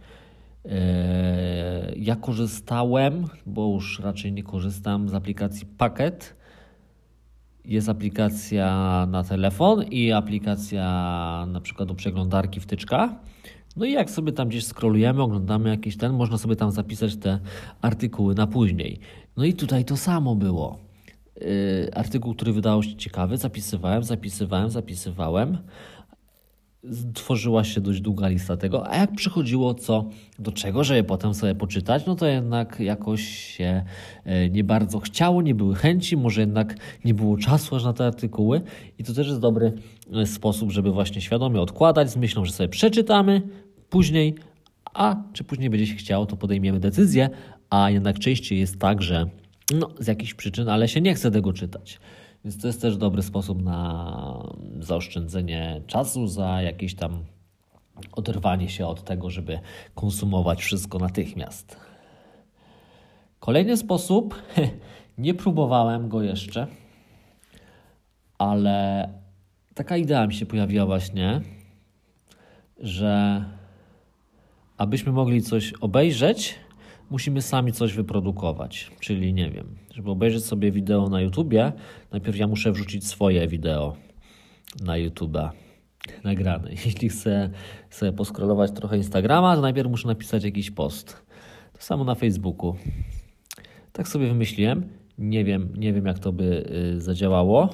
E, 0.65 1.93
ja 1.97 2.17
korzystałem, 2.17 3.25
bo 3.47 3.73
już 3.75 4.01
raczej 4.01 4.33
nie 4.33 4.43
korzystam 4.43 5.09
z 5.09 5.15
aplikacji 5.15 5.67
Packet. 5.67 6.37
Jest 7.65 7.89
aplikacja 7.89 9.07
na 9.11 9.25
telefon 9.25 9.85
i 9.85 10.13
aplikacja 10.13 10.85
na 11.49 11.61
przykład 11.61 11.89
do 11.89 11.95
przeglądarki 11.95 12.61
wtyczka. 12.61 13.21
No 13.77 13.85
i 13.85 13.93
jak 13.93 14.11
sobie 14.11 14.33
tam 14.33 14.49
gdzieś 14.49 14.67
scrollujemy, 14.67 15.23
oglądamy 15.23 15.71
jakiś 15.71 15.97
ten, 15.97 16.13
można 16.13 16.39
sobie 16.39 16.57
tam 16.57 16.71
zapisać 16.71 17.17
te 17.17 17.41
artykuły 17.83 18.35
na 18.35 18.47
później. 18.47 18.99
No 19.37 19.45
i 19.45 19.55
tutaj 19.55 19.85
to 19.85 19.97
samo 19.97 20.35
było. 20.35 20.86
Y, 21.43 21.91
artykuł, 21.95 22.35
który 22.35 22.53
wydawał 22.53 22.83
się 22.83 22.97
ciekawy, 22.97 23.37
zapisywałem, 23.37 24.05
zapisywałem, 24.05 24.71
zapisywałem. 24.71 25.59
Tworzyła 27.15 27.65
się 27.65 27.81
dość 27.81 28.01
długa 28.01 28.29
lista 28.29 28.57
tego, 28.57 28.91
a 28.91 28.97
jak 28.97 29.13
przychodziło 29.13 29.75
co 29.75 30.11
do 30.39 30.53
czego, 30.53 30.85
żeby 30.85 31.05
potem 31.05 31.35
sobie 31.35 31.55
poczytać, 31.55 32.07
no 32.07 32.15
to 32.15 32.27
jednak 32.27 32.81
jakoś 32.81 33.23
się 33.29 33.85
y, 34.27 34.51
nie 34.51 34.65
bardzo 34.65 35.01
chciało, 35.01 35.43
nie 35.43 35.55
były 35.55 35.75
chęci, 35.75 36.17
może 36.17 36.41
jednak 36.41 36.77
nie 37.05 37.15
było 37.15 37.37
czasu 37.37 37.77
aż 37.77 37.85
na 37.85 37.93
te 37.93 38.07
artykuły. 38.07 38.61
I 38.99 39.05
to 39.05 39.13
też 39.13 39.27
jest 39.27 39.41
dobry 39.41 39.73
y, 40.23 40.27
sposób, 40.27 40.73
żeby 40.73 40.91
właśnie 40.91 41.21
świadomie 41.21 41.61
odkładać 41.61 42.11
z 42.11 42.17
myślą, 42.17 42.45
że 42.45 42.53
sobie 42.53 42.69
przeczytamy 42.69 43.43
później, 43.91 44.35
a 44.95 45.17
czy 45.33 45.45
później 45.45 45.71
będzie 45.71 45.87
się 45.87 45.95
chciało, 45.95 46.27
to 46.27 46.37
podejmiemy 46.37 46.81
decyzję, 46.81 47.31
a 47.71 47.91
jednak 47.91 48.19
częściej 48.19 48.59
jest 48.59 48.79
tak, 48.79 49.03
że 49.03 49.27
no, 49.75 49.91
z 49.99 50.07
jakichś 50.07 50.35
przyczyn, 50.35 50.69
ale 50.69 50.89
się 50.89 51.01
nie 51.01 51.15
chce 51.15 51.31
tego 51.31 51.53
czytać. 51.53 52.01
Więc 52.45 52.61
to 52.61 52.67
jest 52.67 52.83
też 52.83 52.97
dobry 52.97 53.23
sposób 53.23 53.63
na 53.63 54.53
zaoszczędzenie 54.81 55.83
czasu, 55.87 56.27
za 56.27 56.63
jakieś 56.63 56.95
tam 56.95 57.25
oderwanie 58.13 58.69
się 58.69 58.87
od 58.87 59.05
tego, 59.05 59.31
żeby 59.31 59.59
konsumować 59.95 60.63
wszystko 60.63 60.99
natychmiast. 60.99 61.77
Kolejny 63.41 63.77
sposób, 63.77 64.43
nie 65.19 65.35
próbowałem 65.35 66.09
go 66.09 66.23
jeszcze, 66.23 66.67
ale 68.39 69.09
taka 69.75 69.97
idea 69.97 70.27
mi 70.27 70.35
się 70.35 70.47
pojawiła 70.47 70.87
właśnie, 70.87 71.41
że 72.81 73.45
abyśmy 74.77 75.13
mogli 75.13 75.43
coś 75.43 75.73
obejrzeć, 75.73 76.55
musimy 77.11 77.43
sami 77.43 77.73
coś 77.73 77.93
wyprodukować. 77.93 78.91
Czyli 79.01 79.35
nie 79.35 79.51
wiem, 79.51 79.77
żeby 79.95 80.11
obejrzeć 80.11 80.45
sobie 80.45 80.73
wideo 80.73 81.09
na 81.09 81.21
YouTubie, 81.21 81.73
najpierw 82.13 82.37
ja 82.37 82.47
muszę 82.47 82.73
wrzucić 82.73 83.07
swoje 83.07 83.49
wideo 83.49 83.97
na 84.85 84.93
YouTube'a 84.93 85.51
nagrane. 86.25 86.71
Jeśli 86.85 87.09
chcę 87.09 87.51
sobie 87.91 88.13
poskrolować 88.13 88.71
trochę 88.73 88.97
Instagrama, 88.97 89.57
to 89.57 89.63
najpierw 89.63 89.91
muszę 89.91 90.09
napisać 90.09 90.45
jakiś 90.45 90.71
post. 90.71 91.27
To 91.73 91.83
samo 91.83 92.05
na 92.05 92.15
Facebooku. 92.15 92.77
Tak 93.93 94.09
sobie 94.09 94.27
wymyśliłem. 94.27 94.89
Nie 95.19 95.45
wiem, 95.45 95.73
nie 95.77 95.93
wiem 95.93 96.07
jak 96.07 96.19
to 96.19 96.33
by 96.33 96.71
y, 96.95 97.01
zadziałało. 97.01 97.71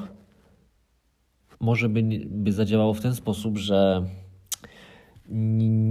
Może 1.61 1.89
by, 1.89 2.03
by 2.27 2.53
zadziałało 2.53 2.95
w 2.95 3.01
ten 3.01 3.15
sposób, 3.15 3.59
że 3.59 4.07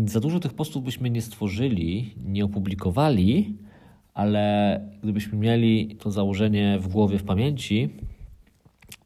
za 0.06 0.20
dużo 0.20 0.40
tych 0.40 0.54
postów 0.54 0.84
byśmy 0.84 1.10
nie 1.10 1.22
stworzyli, 1.22 2.14
nie 2.26 2.46
opublikowali, 2.46 3.58
ale 4.14 4.80
gdybyśmy 5.04 5.38
mieli 5.38 5.96
to 5.96 6.12
założenie 6.12 6.80
w 6.80 6.88
głowie, 6.88 7.18
w 7.18 7.24
pamięci, 7.24 7.90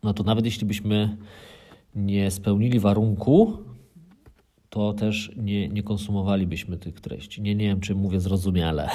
no 0.04 0.14
to 0.14 0.24
nawet 0.24 0.46
jeśli 0.46 0.68
byśmy 0.68 1.18
nie 1.96 2.32
spełnili 2.32 2.80
warunku, 2.80 3.58
to 4.70 4.94
też 4.94 5.32
nie, 5.38 5.70
nie 5.70 5.84
konsumowalibyśmy 5.84 6.78
tych 6.78 7.02
treści. 7.02 7.42
Nie, 7.42 7.56
nie 7.56 7.68
wiem, 7.68 7.80
czy 7.80 7.96
mówię 7.96 8.20
zrozumiale, 8.20 8.90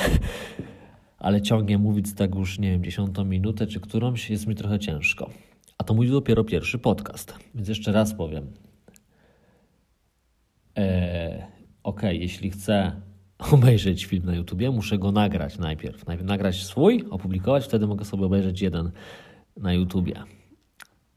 ale 1.18 1.42
ciągnie 1.42 1.78
mówić 1.78 2.14
tak 2.14 2.34
już, 2.34 2.58
nie 2.58 2.70
wiem, 2.70 2.84
dziesiątą 2.84 3.24
minutę 3.24 3.66
czy 3.66 3.80
którąś 3.80 4.30
jest 4.30 4.46
mi 4.46 4.54
trochę 4.54 4.78
ciężko. 4.78 5.30
A 5.78 5.84
to 5.84 5.94
mój 5.94 6.08
dopiero 6.08 6.44
pierwszy 6.44 6.78
podcast, 6.78 7.34
więc 7.54 7.68
jeszcze 7.68 7.92
raz 7.92 8.14
powiem. 8.14 8.46
E, 10.80 11.46
ok, 11.82 12.02
jeśli 12.02 12.50
chcę 12.50 12.92
obejrzeć 13.52 14.04
film 14.04 14.26
na 14.26 14.34
YouTubie, 14.34 14.70
muszę 14.70 14.98
go 14.98 15.12
nagrać 15.12 15.58
najpierw. 15.58 16.06
Najpierw 16.06 16.28
nagrać 16.28 16.62
swój, 16.62 17.04
opublikować, 17.10 17.64
wtedy 17.64 17.86
mogę 17.86 18.04
sobie 18.04 18.24
obejrzeć 18.24 18.62
jeden 18.62 18.90
na 19.56 19.72
YouTubie. 19.72 20.14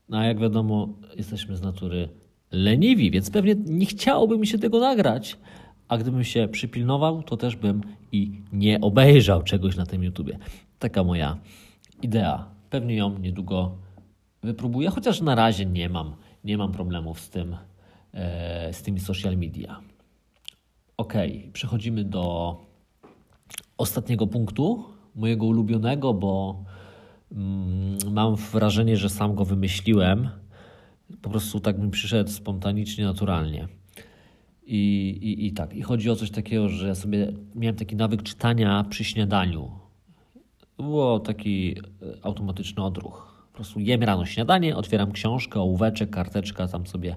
No 0.10 0.18
a 0.18 0.26
jak 0.26 0.40
wiadomo, 0.40 0.90
jesteśmy 1.18 1.58
z 1.58 1.62
natury 1.62 2.10
leniwi, 2.52 3.12
więc 3.12 3.32
pewnie 3.32 3.56
nie 3.66 3.86
chciałoby 3.86 4.38
mi 4.38 4.48
się 4.48 4.60
tego 4.60 4.80
nagrać. 4.80 5.38
A 5.88 5.98
gdybym 5.98 6.24
się 6.24 6.48
przypilnował, 6.48 7.24
to 7.24 7.38
też 7.38 7.56
bym 7.56 7.82
i 8.12 8.42
nie 8.54 8.82
obejrzał 8.82 9.44
czegoś 9.44 9.76
na 9.76 9.86
tym 9.86 10.04
YouTubie. 10.04 10.38
Taka 10.80 11.04
moja 11.04 11.38
idea. 12.02 12.46
Pewnie 12.70 12.96
ją 12.96 13.20
niedługo 13.20 13.78
wypróbuję, 14.44 14.90
chociaż 14.90 15.22
na 15.22 15.36
razie 15.36 15.66
nie 15.66 15.90
mam, 15.90 16.16
nie 16.44 16.58
mam 16.58 16.72
problemów 16.72 17.20
z 17.20 17.30
tym, 17.30 17.56
z 18.72 18.82
tymi 18.82 19.00
social 19.00 19.38
media. 19.38 19.80
Ok, 20.98 21.14
przechodzimy 21.54 22.04
do 22.04 22.56
ostatniego 23.78 24.28
punktu, 24.28 24.84
mojego 25.16 25.46
ulubionego, 25.46 26.14
bo 26.14 26.64
mm, 27.32 27.98
mam 28.12 28.36
wrażenie, 28.36 28.98
że 28.98 29.10
sam 29.10 29.36
go 29.36 29.46
wymyśliłem. 29.46 30.30
Po 31.22 31.30
prostu 31.30 31.60
tak 31.60 31.80
mi 31.80 31.90
przyszedł 31.90 32.30
spontanicznie, 32.30 33.06
naturalnie. 33.06 33.68
I, 34.66 35.10
i, 35.22 35.48
I 35.48 35.54
tak, 35.54 35.74
i 35.74 35.82
chodzi 35.82 36.10
o 36.10 36.16
coś 36.16 36.32
takiego, 36.32 36.70
że 36.70 36.88
ja 36.88 36.96
sobie 36.96 37.34
miałem 37.56 37.76
taki 37.76 37.96
nawyk 37.96 38.24
czytania 38.24 38.86
przy 38.90 39.04
śniadaniu. 39.04 39.72
Było 40.78 41.20
taki 41.20 41.76
e, 41.78 42.26
automatyczny 42.26 42.84
odruch. 42.84 43.33
Po 43.54 43.58
prostu 43.58 43.80
jem 43.80 44.04
rano 44.04 44.26
śniadanie, 44.26 44.76
otwieram 44.76 45.12
książkę, 45.12 45.60
ołóweczek, 45.60 46.10
karteczka, 46.10 46.68
tam 46.68 46.88
sobie 46.88 47.16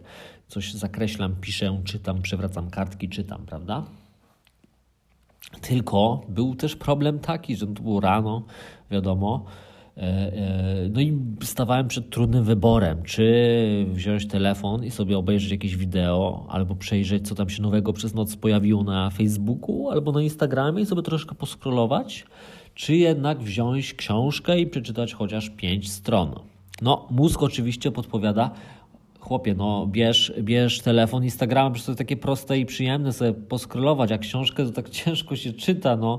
coś 0.49 0.75
zakreślam, 0.75 1.37
piszę, 1.40 1.81
czytam, 1.85 2.22
przewracam 2.22 2.70
kartki, 2.70 3.09
czytam, 3.09 3.46
prawda? 3.46 3.85
Tylko 5.61 6.20
był 6.29 6.55
też 6.55 6.77
problem 6.77 7.18
taki, 7.18 7.57
że 7.57 7.66
to 7.66 7.83
było 7.83 8.01
rano, 8.01 8.42
wiadomo. 8.90 9.44
E, 9.96 10.03
e, 10.03 10.88
no 10.92 11.01
i 11.01 11.18
stawałem 11.42 11.88
przed 11.88 12.11
trudnym 12.11 12.44
wyborem, 12.44 13.03
czy 13.03 13.87
wziąć 13.88 14.27
telefon 14.29 14.85
i 14.85 14.90
sobie 14.90 15.18
obejrzeć 15.18 15.51
jakieś 15.51 15.77
wideo, 15.77 16.46
albo 16.49 16.75
przejrzeć, 16.75 17.29
co 17.29 17.35
tam 17.35 17.49
się 17.49 17.62
nowego 17.62 17.92
przez 17.92 18.14
noc 18.14 18.37
pojawiło 18.37 18.85
na 18.85 19.11
Facebooku, 19.11 19.90
albo 19.90 20.12
na 20.12 20.22
Instagramie 20.22 20.83
i 20.83 20.87
sobie 20.87 21.03
troszkę 21.03 21.35
poskrolować, 21.35 22.27
czy 22.77 22.97
jednak 22.97 23.39
wziąć 23.39 23.95
książkę 23.95 24.61
i 24.61 24.67
przeczytać 24.67 25.15
chociaż 25.15 25.51
pięć 25.51 25.93
stron. 25.93 26.35
No, 26.83 27.07
mózg 27.11 27.43
oczywiście 27.43 27.93
podpowiada, 27.93 28.51
chłopie, 29.21 29.55
no 29.55 29.87
bierz, 29.87 30.33
bierz 30.41 30.81
telefon, 30.81 31.25
Instagram, 31.25 31.73
przecież 31.73 31.87
to 31.87 31.93
jest 31.93 31.99
takie 31.99 32.17
proste 32.17 32.59
i 32.59 32.67
przyjemne 32.67 33.12
sobie 33.12 33.33
poskrolować, 33.33 34.12
a 34.12 34.19
książkę 34.19 34.65
to 34.65 34.73
tak 34.73 34.91
ciężko 35.01 35.37
się 35.37 35.53
czyta, 35.53 35.97
no. 35.97 36.19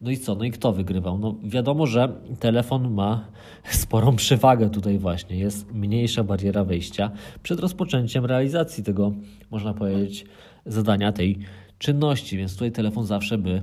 No 0.00 0.10
i 0.10 0.16
co? 0.16 0.34
No 0.34 0.44
i 0.44 0.50
kto 0.50 0.72
wygrywał? 0.72 1.18
No 1.18 1.34
wiadomo, 1.44 1.86
że 1.86 2.08
telefon 2.40 2.94
ma 2.94 3.24
sporą 3.82 4.16
przewagę 4.16 4.70
tutaj 4.70 4.98
właśnie. 4.98 5.36
Jest 5.36 5.72
mniejsza 5.72 6.24
bariera 6.24 6.64
wejścia 6.64 7.10
przed 7.42 7.60
rozpoczęciem 7.60 8.24
realizacji 8.24 8.84
tego, 8.84 9.12
można 9.50 9.74
powiedzieć, 9.74 10.26
zadania 10.66 11.12
tej 11.12 11.38
czynności, 11.78 12.36
więc 12.36 12.52
tutaj 12.52 12.72
telefon 12.72 13.06
zawsze 13.06 13.38
by 13.38 13.62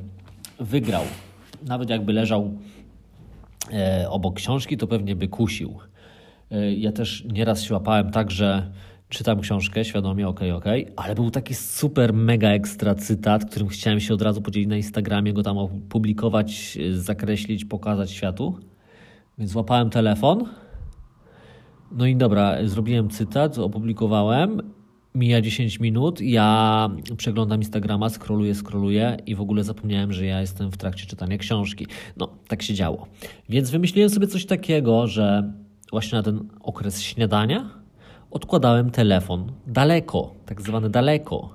wygrał. 0.60 1.04
Nawet 1.68 1.90
jakby 1.90 2.14
leżał 2.14 2.54
e, 3.74 4.10
obok 4.10 4.36
książki, 4.36 4.78
to 4.78 4.88
pewnie 4.88 5.16
by 5.16 5.28
kusił. 5.28 5.80
E, 6.52 6.74
ja 6.74 6.92
też 6.92 7.26
nieraz 7.34 7.64
się 7.64 7.74
łapałem 7.74 8.12
tak, 8.12 8.32
że 8.32 8.72
czytam 9.10 9.40
książkę 9.40 9.86
świadomie, 9.86 10.28
ok, 10.28 10.40
ok, 10.54 10.66
ale 10.96 11.16
był 11.16 11.32
taki 11.32 11.56
super, 11.56 12.14
mega 12.14 12.50
ekstra 12.50 12.96
cytat, 12.96 13.46
którym 13.46 13.68
chciałem 13.68 14.00
się 14.00 14.14
od 14.14 14.22
razu 14.22 14.42
podzielić 14.42 14.70
na 14.70 14.78
Instagramie, 14.78 15.34
go 15.34 15.44
tam 15.44 15.58
opublikować, 15.58 16.78
e, 16.78 16.94
zakreślić, 16.94 17.66
pokazać 17.66 18.12
światu. 18.12 18.58
Więc 19.38 19.52
złapałem 19.52 19.90
telefon. 19.90 20.46
No 21.92 22.06
i 22.06 22.16
dobra, 22.16 22.68
zrobiłem 22.68 23.10
cytat, 23.10 23.58
opublikowałem. 23.58 24.62
Mija 25.16 25.42
10 25.42 25.80
minut, 25.80 26.22
ja 26.22 26.90
przeglądam 27.18 27.60
Instagrama, 27.60 28.10
scrolluję, 28.10 28.56
scrolluję 28.56 29.18
i 29.26 29.36
w 29.36 29.42
ogóle 29.42 29.64
zapomniałem, 29.64 30.14
że 30.14 30.26
ja 30.26 30.42
jestem 30.42 30.72
w 30.72 30.78
trakcie 30.78 31.06
czytania 31.06 31.38
książki. 31.38 31.88
No, 32.18 32.30
tak 32.48 32.62
się 32.62 32.74
działo. 32.74 33.08
Więc 33.50 33.70
wymyśliłem 33.70 34.10
sobie 34.10 34.28
coś 34.28 34.46
takiego, 34.46 35.08
że 35.08 35.54
właśnie 35.92 36.18
na 36.18 36.24
ten 36.24 36.40
okres 36.62 37.02
śniadania 37.02 37.70
odkładałem 38.32 38.92
telefon 38.92 39.52
daleko, 39.68 40.36
tak 40.46 40.62
zwane 40.62 40.90
daleko. 40.90 41.50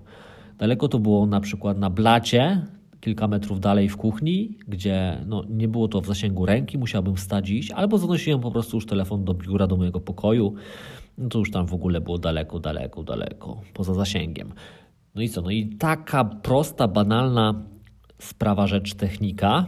Daleko 0.58 0.88
to 0.88 0.98
było 0.98 1.26
na 1.26 1.40
przykład 1.40 1.78
na 1.78 1.90
blacie, 1.90 2.66
kilka 3.00 3.28
metrów 3.28 3.60
dalej 3.60 3.88
w 3.88 3.96
kuchni, 3.96 4.58
gdzie 4.68 5.24
no, 5.26 5.44
nie 5.48 5.68
było 5.68 5.88
to 5.88 6.00
w 6.00 6.06
zasięgu 6.06 6.46
ręki, 6.46 6.78
musiałbym 6.78 7.16
wstać 7.16 7.50
iść, 7.50 7.70
albo 7.70 7.98
zanosiłem 7.98 8.40
po 8.40 8.50
prostu 8.50 8.76
już 8.76 8.86
telefon 8.86 9.24
do 9.24 9.34
biura, 9.34 9.66
do 9.66 9.76
mojego 9.76 10.00
pokoju. 10.00 10.54
No 11.18 11.28
to 11.28 11.38
już 11.38 11.50
tam 11.50 11.66
w 11.66 11.74
ogóle 11.74 12.00
było 12.00 12.18
daleko, 12.18 12.58
daleko, 12.58 13.02
daleko, 13.02 13.60
poza 13.74 13.94
zasięgiem. 13.94 14.52
No 15.14 15.22
i 15.22 15.28
co? 15.28 15.42
No 15.42 15.50
i 15.50 15.66
taka 15.66 16.24
prosta, 16.24 16.88
banalna 16.88 17.62
sprawa, 18.18 18.66
rzecz, 18.66 18.94
technika, 18.94 19.66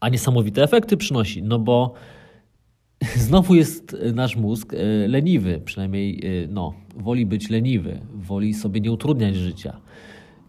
a 0.00 0.08
niesamowite 0.08 0.62
efekty 0.62 0.96
przynosi, 0.96 1.42
no 1.42 1.58
bo 1.58 1.94
znowu 3.26 3.54
jest 3.54 3.96
nasz 4.14 4.36
mózg 4.36 4.74
e, 4.74 5.08
leniwy, 5.08 5.62
przynajmniej 5.64 6.20
e, 6.26 6.46
no, 6.48 6.74
woli 6.96 7.26
być 7.26 7.50
leniwy, 7.50 8.00
woli 8.14 8.54
sobie 8.54 8.80
nie 8.80 8.92
utrudniać 8.92 9.36
życia. 9.36 9.80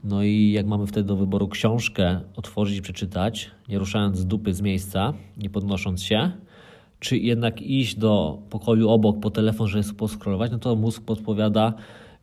No 0.03 0.23
i 0.23 0.51
jak 0.51 0.65
mamy 0.65 0.87
wtedy 0.87 1.07
do 1.07 1.15
wyboru 1.15 1.47
książkę 1.47 2.21
otworzyć 2.35 2.77
i 2.77 2.81
przeczytać, 2.81 3.51
nie 3.69 3.79
ruszając 3.79 4.25
dupy 4.25 4.53
z 4.53 4.61
miejsca, 4.61 5.13
nie 5.37 5.49
podnosząc 5.49 6.03
się, 6.03 6.31
czy 7.01 7.17
jednak 7.17 7.61
iść 7.61 7.95
do 7.95 8.41
pokoju 8.49 8.89
obok 8.89 9.19
po 9.19 9.29
telefon, 9.29 9.67
żeby 9.67 9.93
poskrolować, 9.93 10.51
no 10.51 10.59
to 10.59 10.75
mózg 10.75 11.03
podpowiada, 11.03 11.73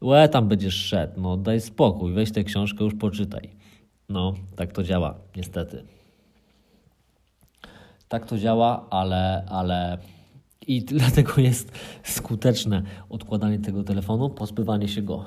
łe, 0.01 0.29
tam 0.29 0.49
będziesz 0.49 0.75
szedł, 0.75 1.21
no 1.21 1.37
daj 1.37 1.61
spokój, 1.61 2.13
weź 2.13 2.33
tę 2.33 2.45
książkę, 2.45 2.85
już 2.85 2.95
poczytaj. 2.95 3.51
No, 4.09 4.35
tak 4.57 4.73
to 4.73 4.83
działa, 4.83 5.15
niestety. 5.37 5.85
Tak 8.09 8.27
to 8.27 8.39
działa, 8.39 8.87
ale, 8.91 9.45
ale 9.49 9.99
i 10.67 10.83
dlatego 11.03 11.41
jest 11.41 11.73
skuteczne 12.03 12.83
odkładanie 13.09 13.59
tego 13.59 13.83
telefonu, 13.83 14.31
pozbywanie 14.31 14.89
się 14.89 15.03
go. 15.03 15.25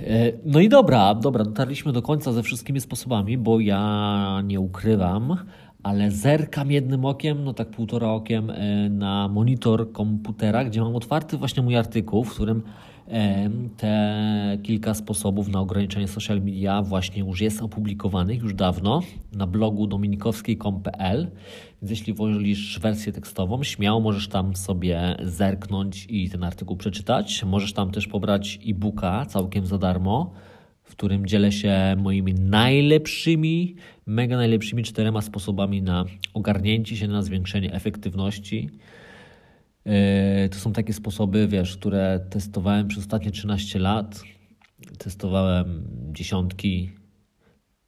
E, 0.00 0.32
no 0.44 0.60
i 0.60 0.68
dobra, 0.68 1.14
dobra, 1.14 1.44
dotarliśmy 1.44 1.92
do 1.92 2.02
końca 2.02 2.32
ze 2.32 2.42
wszystkimi 2.42 2.80
sposobami, 2.80 3.38
bo 3.38 3.60
ja 3.60 4.42
nie 4.44 4.60
ukrywam, 4.60 5.36
ale 5.84 6.10
zerkam 6.10 6.70
jednym 6.70 7.04
okiem, 7.04 7.44
no 7.44 7.54
tak 7.54 7.70
półtora 7.70 8.08
okiem 8.08 8.50
e, 8.50 8.88
na 8.90 9.28
monitor 9.28 9.92
komputera, 9.92 10.64
gdzie 10.64 10.80
mam 10.80 10.96
otwarty 10.96 11.38
właśnie 11.38 11.62
mój 11.62 11.76
artykuł, 11.76 12.24
w 12.24 12.34
którym 12.34 12.62
Te 13.76 14.58
kilka 14.62 14.94
sposobów 14.94 15.48
na 15.48 15.60
ograniczenie 15.60 16.08
social 16.08 16.40
media 16.40 16.82
właśnie 16.82 17.22
już 17.22 17.40
jest 17.40 17.62
opublikowanych 17.62 18.42
już 18.42 18.54
dawno 18.54 19.00
na 19.32 19.46
blogu 19.46 19.86
dominikowskiej.pl, 19.86 21.30
więc 21.82 21.90
jeśli 21.90 22.14
wolisz 22.14 22.80
wersję 22.80 23.12
tekstową, 23.12 23.62
śmiało 23.62 24.00
możesz 24.00 24.28
tam 24.28 24.56
sobie 24.56 25.16
zerknąć 25.22 26.06
i 26.08 26.30
ten 26.30 26.44
artykuł 26.44 26.76
przeczytać. 26.76 27.44
Możesz 27.44 27.72
tam 27.72 27.90
też 27.90 28.06
pobrać 28.06 28.58
e-booka 28.66 29.26
całkiem 29.26 29.66
za 29.66 29.78
darmo, 29.78 30.32
którym 30.94 31.26
dzielę 31.26 31.52
się 31.52 31.96
moimi 31.98 32.34
najlepszymi, 32.34 33.76
mega 34.06 34.36
najlepszymi 34.36 34.82
czterema 34.82 35.20
sposobami 35.20 35.82
na 35.82 36.04
ogarnięcie 36.34 36.96
się, 36.96 37.08
na 37.08 37.22
zwiększenie 37.22 37.72
efektywności 37.72 38.70
Yy, 39.86 40.48
to 40.48 40.58
są 40.58 40.72
takie 40.72 40.92
sposoby, 40.92 41.48
wiesz, 41.48 41.76
które 41.76 42.20
testowałem 42.30 42.88
przez 42.88 43.02
ostatnie 43.02 43.30
13 43.30 43.78
lat. 43.78 44.22
Testowałem 44.98 45.88
dziesiątki 46.12 46.90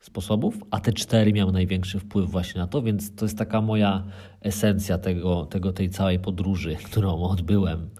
sposobów, 0.00 0.62
a 0.70 0.80
te 0.80 0.92
cztery 0.92 1.32
miały 1.32 1.52
największy 1.52 1.98
wpływ 1.98 2.30
właśnie 2.30 2.60
na 2.60 2.66
to, 2.66 2.82
więc 2.82 3.14
to 3.14 3.24
jest 3.24 3.38
taka 3.38 3.60
moja 3.60 4.04
esencja 4.40 4.98
tego, 4.98 5.46
tego 5.46 5.72
tej 5.72 5.90
całej 5.90 6.18
podróży, 6.18 6.76
którą 6.84 7.22
odbyłem. 7.22 7.90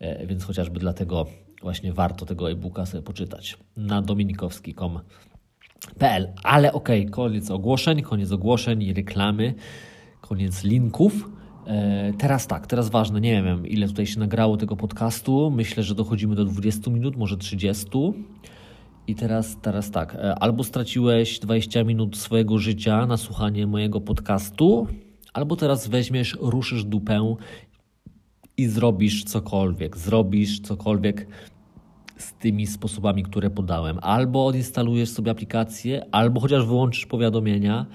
Yy, 0.00 0.26
więc 0.26 0.44
chociażby 0.44 0.80
dlatego 0.80 1.26
właśnie 1.62 1.92
warto 1.92 2.26
tego 2.26 2.50
e-booka 2.50 2.86
sobie 2.86 3.02
poczytać 3.02 3.58
na 3.76 4.02
dominikowski.com.pl. 4.02 6.32
Ale 6.42 6.72
okej, 6.72 7.00
okay, 7.00 7.10
koniec 7.10 7.50
ogłoszeń, 7.50 8.02
koniec 8.02 8.32
ogłoszeń 8.32 8.82
i 8.82 8.92
reklamy, 8.92 9.54
koniec 10.20 10.64
linków. 10.64 11.30
E, 11.66 12.12
teraz 12.18 12.46
tak, 12.46 12.66
teraz 12.66 12.90
ważne, 12.90 13.20
nie 13.20 13.42
wiem 13.42 13.66
ile 13.66 13.88
tutaj 13.88 14.06
się 14.06 14.20
nagrało 14.20 14.56
tego 14.56 14.76
podcastu. 14.76 15.50
Myślę, 15.50 15.82
że 15.82 15.94
dochodzimy 15.94 16.34
do 16.34 16.44
20 16.44 16.90
minut, 16.90 17.16
może 17.16 17.36
30. 17.36 17.86
I 19.06 19.14
teraz, 19.14 19.56
teraz 19.62 19.90
tak, 19.90 20.14
e, 20.14 20.34
albo 20.34 20.64
straciłeś 20.64 21.38
20 21.38 21.84
minut 21.84 22.16
swojego 22.16 22.58
życia 22.58 23.06
na 23.06 23.16
słuchanie 23.16 23.66
mojego 23.66 24.00
podcastu, 24.00 24.86
albo 25.32 25.56
teraz 25.56 25.88
weźmiesz, 25.88 26.36
ruszysz 26.40 26.84
dupę 26.84 27.36
i 28.62 28.68
zrobisz 28.68 29.24
cokolwiek. 29.24 29.96
Zrobisz 29.96 30.60
cokolwiek 30.60 31.26
z 32.16 32.32
tymi 32.32 32.66
sposobami, 32.66 33.22
które 33.22 33.50
podałem. 33.50 33.98
Albo 34.02 34.46
odinstalujesz 34.46 35.10
sobie 35.10 35.30
aplikację, 35.30 36.06
albo 36.12 36.40
chociaż 36.40 36.66
wyłączysz 36.66 37.06
powiadomienia 37.06 37.86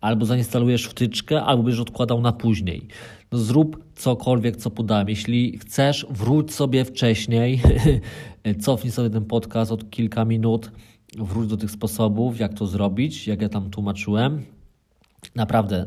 albo 0.00 0.26
zainstalujesz 0.26 0.84
wtyczkę, 0.84 1.42
albo 1.42 1.62
będziesz 1.62 1.80
odkładał 1.80 2.20
na 2.20 2.32
później. 2.32 2.88
No 3.32 3.38
zrób 3.38 3.84
cokolwiek, 3.94 4.56
co 4.56 4.70
podałem. 4.70 5.08
Jeśli 5.08 5.58
chcesz, 5.58 6.06
wróć 6.10 6.54
sobie 6.54 6.84
wcześniej, 6.84 7.60
cofnij 8.64 8.92
sobie 8.92 9.10
ten 9.10 9.24
podcast 9.24 9.72
od 9.72 9.90
kilka 9.90 10.24
minut, 10.24 10.72
wróć 11.18 11.48
do 11.48 11.56
tych 11.56 11.70
sposobów, 11.70 12.40
jak 12.40 12.54
to 12.54 12.66
zrobić, 12.66 13.26
jak 13.26 13.42
ja 13.42 13.48
tam 13.48 13.70
tłumaczyłem. 13.70 14.42
Naprawdę, 15.36 15.86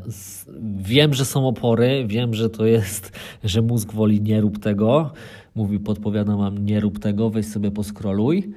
wiem, 0.78 1.14
że 1.14 1.26
są 1.26 1.48
opory, 1.48 2.06
wiem, 2.08 2.34
że 2.34 2.50
to 2.50 2.66
jest, 2.66 3.20
że 3.44 3.62
mózg 3.62 3.94
woli 3.94 4.22
nie 4.22 4.42
rób 4.42 4.60
tego. 4.60 5.12
Mówi, 5.56 5.80
podpowiadam 5.80 6.38
wam, 6.38 6.66
nie 6.66 6.80
rób 6.80 7.00
tego, 7.00 7.30
weź 7.30 7.46
sobie 7.46 7.72
poskroluj 7.72 8.54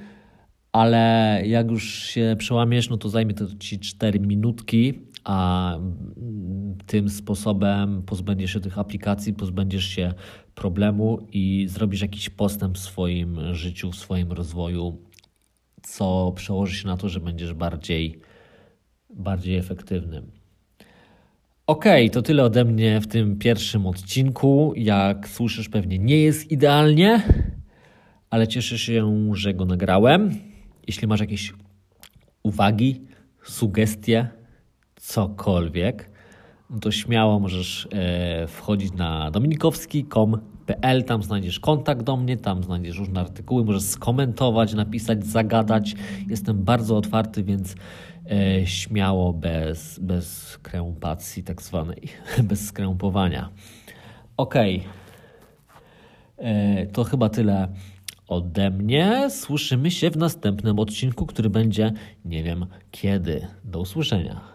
ale 0.73 1.43
jak 1.47 1.71
już 1.71 2.03
się 2.03 2.37
przełamiesz, 2.39 2.91
no 2.91 2.97
to 2.97 3.09
zajmie 3.09 3.35
to 3.35 3.47
ci 3.59 3.79
4 3.79 4.21
minutki, 4.21 4.95
a 5.25 5.79
tym 6.87 7.09
sposobem 7.09 8.03
pozbędziesz 8.03 8.53
się 8.53 8.61
tych 8.61 8.79
aplikacji, 8.79 9.35
pozbędziesz 9.35 9.85
się 9.85 10.15
problemu 10.55 11.27
i 11.33 11.67
zrobisz 11.69 12.03
jakiś 12.03 12.31
postęp 12.31 12.79
w 12.79 12.81
swoim 12.81 13.55
życiu, 13.55 13.91
w 13.91 13.97
swoim 13.97 14.33
rozwoju, 14.33 14.99
co 15.83 16.33
przełoży 16.37 16.77
się 16.77 16.87
na 16.87 16.97
to, 16.97 17.09
że 17.09 17.21
będziesz 17.21 17.55
bardziej, 17.55 18.21
bardziej 19.11 19.57
efektywnym. 19.57 20.42
Ok, 21.73 21.85
to 22.13 22.23
tyle 22.23 22.45
ode 22.45 22.65
mnie 22.65 23.01
w 23.01 23.07
tym 23.07 23.39
pierwszym 23.39 23.87
odcinku. 23.87 24.73
Jak 24.77 25.29
słyszysz, 25.29 25.69
pewnie 25.69 25.99
nie 25.99 26.19
jest 26.19 26.51
idealnie, 26.51 27.23
ale 28.31 28.49
cieszę 28.49 28.79
się, 28.79 29.31
że 29.35 29.55
go 29.55 29.65
nagrałem. 29.65 30.31
Jeśli 30.87 31.09
masz 31.09 31.21
jakieś 31.21 31.53
uwagi, 32.43 33.01
sugestie, 33.43 34.29
cokolwiek, 34.97 36.11
to 36.81 36.91
śmiało 36.91 37.41
możesz 37.41 37.89
e, 37.93 38.47
wchodzić 38.47 38.93
na 38.93 39.31
dominikowski.com.pl, 39.31 41.05
tam 41.05 41.23
znajdziesz 41.23 41.61
kontakt 41.61 42.03
do 42.03 42.17
mnie, 42.17 42.37
tam 42.37 42.63
znajdziesz 42.63 42.99
różne 42.99 43.21
artykuły, 43.21 43.65
możesz 43.65 43.83
skomentować, 43.83 44.75
napisać, 44.75 45.27
zagadać. 45.27 45.95
Jestem 46.29 46.65
bardzo 46.65 46.97
otwarty, 46.97 47.45
więc 47.45 47.75
śmiało, 48.65 49.33
bez, 49.33 49.99
bez 49.99 50.59
krępacji 50.59 51.45
tak 51.45 51.63
zwanej, 51.63 52.03
bez 52.49 52.67
skrępowania. 52.67 53.51
Ok, 54.37 54.55
e, 56.39 56.87
to 56.87 57.05
chyba 57.05 57.29
tyle 57.29 57.69
ode 58.29 58.71
mnie. 58.71 59.31
Słyszymy 59.31 59.91
się 59.91 60.11
w 60.11 60.17
następnym 60.17 60.79
odcinku, 60.79 61.27
który 61.27 61.51
będzie 61.51 61.93
nie 62.25 62.43
wiem 62.43 62.67
kiedy. 62.91 63.47
Do 63.65 63.81
usłyszenia. 63.81 64.52